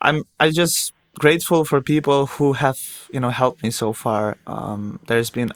[0.00, 2.78] I'm I just grateful for people who have
[3.12, 4.36] you know helped me so far.
[4.46, 5.52] Um, there's been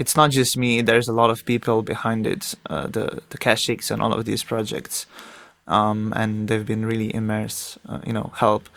[0.00, 0.82] it's not just me.
[0.82, 2.42] There's a lot of people behind it.
[2.72, 5.06] Uh, the the Cachix and all of these projects
[5.70, 8.68] um, and they've been really immersed, uh, you know, help.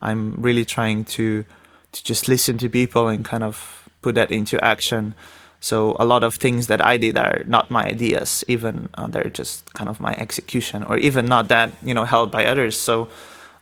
[0.00, 1.44] I'm really trying to
[1.92, 5.14] to just listen to people and kind of put that into action.
[5.60, 9.30] So a lot of things that I did are not my ideas, even uh, they're
[9.30, 12.76] just kind of my execution, or even not that you know held by others.
[12.78, 13.08] So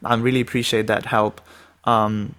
[0.05, 1.41] I really appreciate that help.
[1.85, 2.35] Um,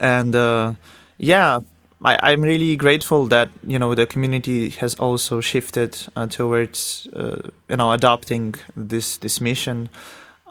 [0.00, 0.74] and uh,
[1.18, 1.60] yeah,
[2.04, 7.50] I, am really grateful that you know the community has also shifted uh, towards uh,
[7.68, 9.88] you know adopting this this mission,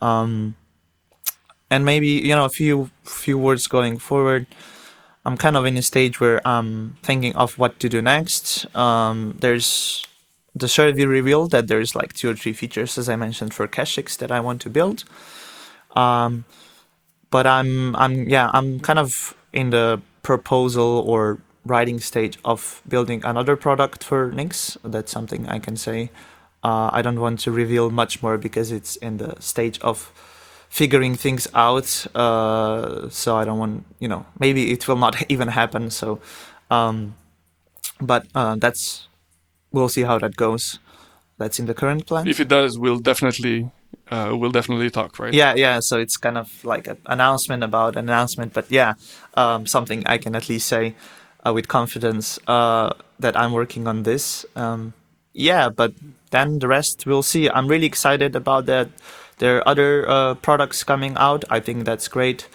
[0.01, 0.55] um,
[1.69, 4.45] and maybe you know a few few words going forward.
[5.25, 8.65] I'm kind of in a stage where I'm thinking of what to do next.
[8.75, 10.05] Um, there's
[10.55, 14.17] the survey revealed that there's like two or three features, as I mentioned, for Cachix
[14.17, 15.03] that I want to build.
[15.95, 16.45] Um,
[17.29, 23.21] but I'm I'm yeah I'm kind of in the proposal or writing stage of building
[23.23, 24.77] another product for Nix.
[24.83, 26.11] That's something I can say.
[26.63, 30.11] Uh, I don't want to reveal much more because it's in the stage of
[30.69, 31.87] figuring things out.
[32.13, 35.89] Uh, so I don't want, you know, maybe it will not even happen.
[35.91, 36.19] So,
[36.69, 37.15] um,
[38.01, 39.07] but uh, that's
[39.71, 40.79] we'll see how that goes.
[41.37, 42.27] That's in the current plan.
[42.27, 43.71] If it does, we'll definitely
[44.11, 45.33] uh, we'll definitely talk, right?
[45.33, 45.79] Yeah, yeah.
[45.79, 48.93] So it's kind of like an announcement about an announcement, but yeah,
[49.35, 50.95] um, something I can at least say
[51.45, 54.45] uh, with confidence uh, that I'm working on this.
[54.55, 54.93] Um,
[55.33, 55.93] yeah, but
[56.31, 57.49] then the rest we'll see.
[57.49, 58.89] I'm really excited about that.
[59.37, 61.45] There are other uh, products coming out.
[61.49, 62.47] I think that's great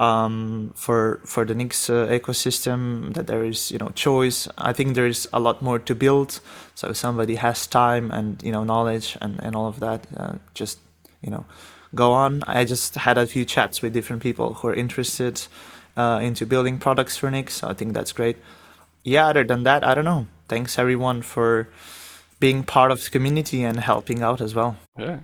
[0.00, 3.14] um, for for the Nix uh, ecosystem.
[3.14, 4.48] That there is you know choice.
[4.58, 6.40] I think there is a lot more to build.
[6.74, 10.78] So somebody has time and you know knowledge and and all of that, uh, just
[11.24, 11.44] you know
[11.94, 12.42] go on.
[12.46, 15.42] I just had a few chats with different people who are interested
[15.96, 17.54] uh, into building products for Nix.
[17.54, 18.36] So I think that's great.
[19.04, 20.26] Yeah, other than that, I don't know.
[20.48, 21.68] Thanks everyone for
[22.40, 24.76] being part of the community and helping out as well.
[24.98, 25.20] Yeah.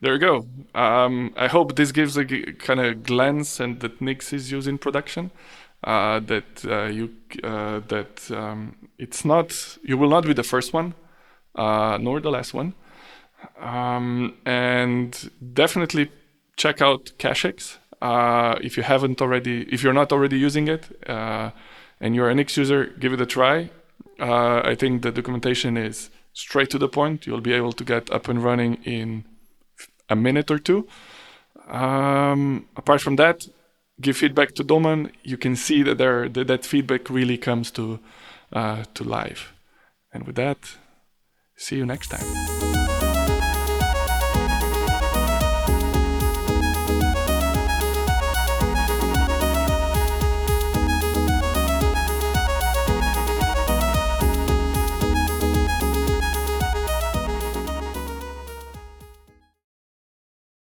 [0.00, 0.46] There you go.
[0.74, 4.68] Um, I hope this gives a g- kind of glance and that Nix is used
[4.68, 5.30] in production.
[5.82, 7.10] Uh, that uh, you
[7.42, 10.94] uh, that um, it's not you will not be the first one,
[11.56, 12.72] uh, nor the last one.
[13.58, 16.10] Um, and definitely
[16.56, 17.78] check out Cachix.
[18.00, 21.50] Uh, if you haven't already, if you're not already using it uh,
[22.00, 23.70] and you're an Nix user, give it a try.
[24.20, 27.26] Uh, I think the documentation is straight to the point.
[27.26, 29.24] You'll be able to get up and running in
[30.08, 30.86] a minute or two.
[31.68, 33.46] Um, apart from that,
[34.00, 35.10] give feedback to Domen.
[35.22, 38.00] You can see that there that, that feedback really comes to
[38.52, 39.52] uh, to life.
[40.12, 40.58] And with that,
[41.56, 42.93] see you next time.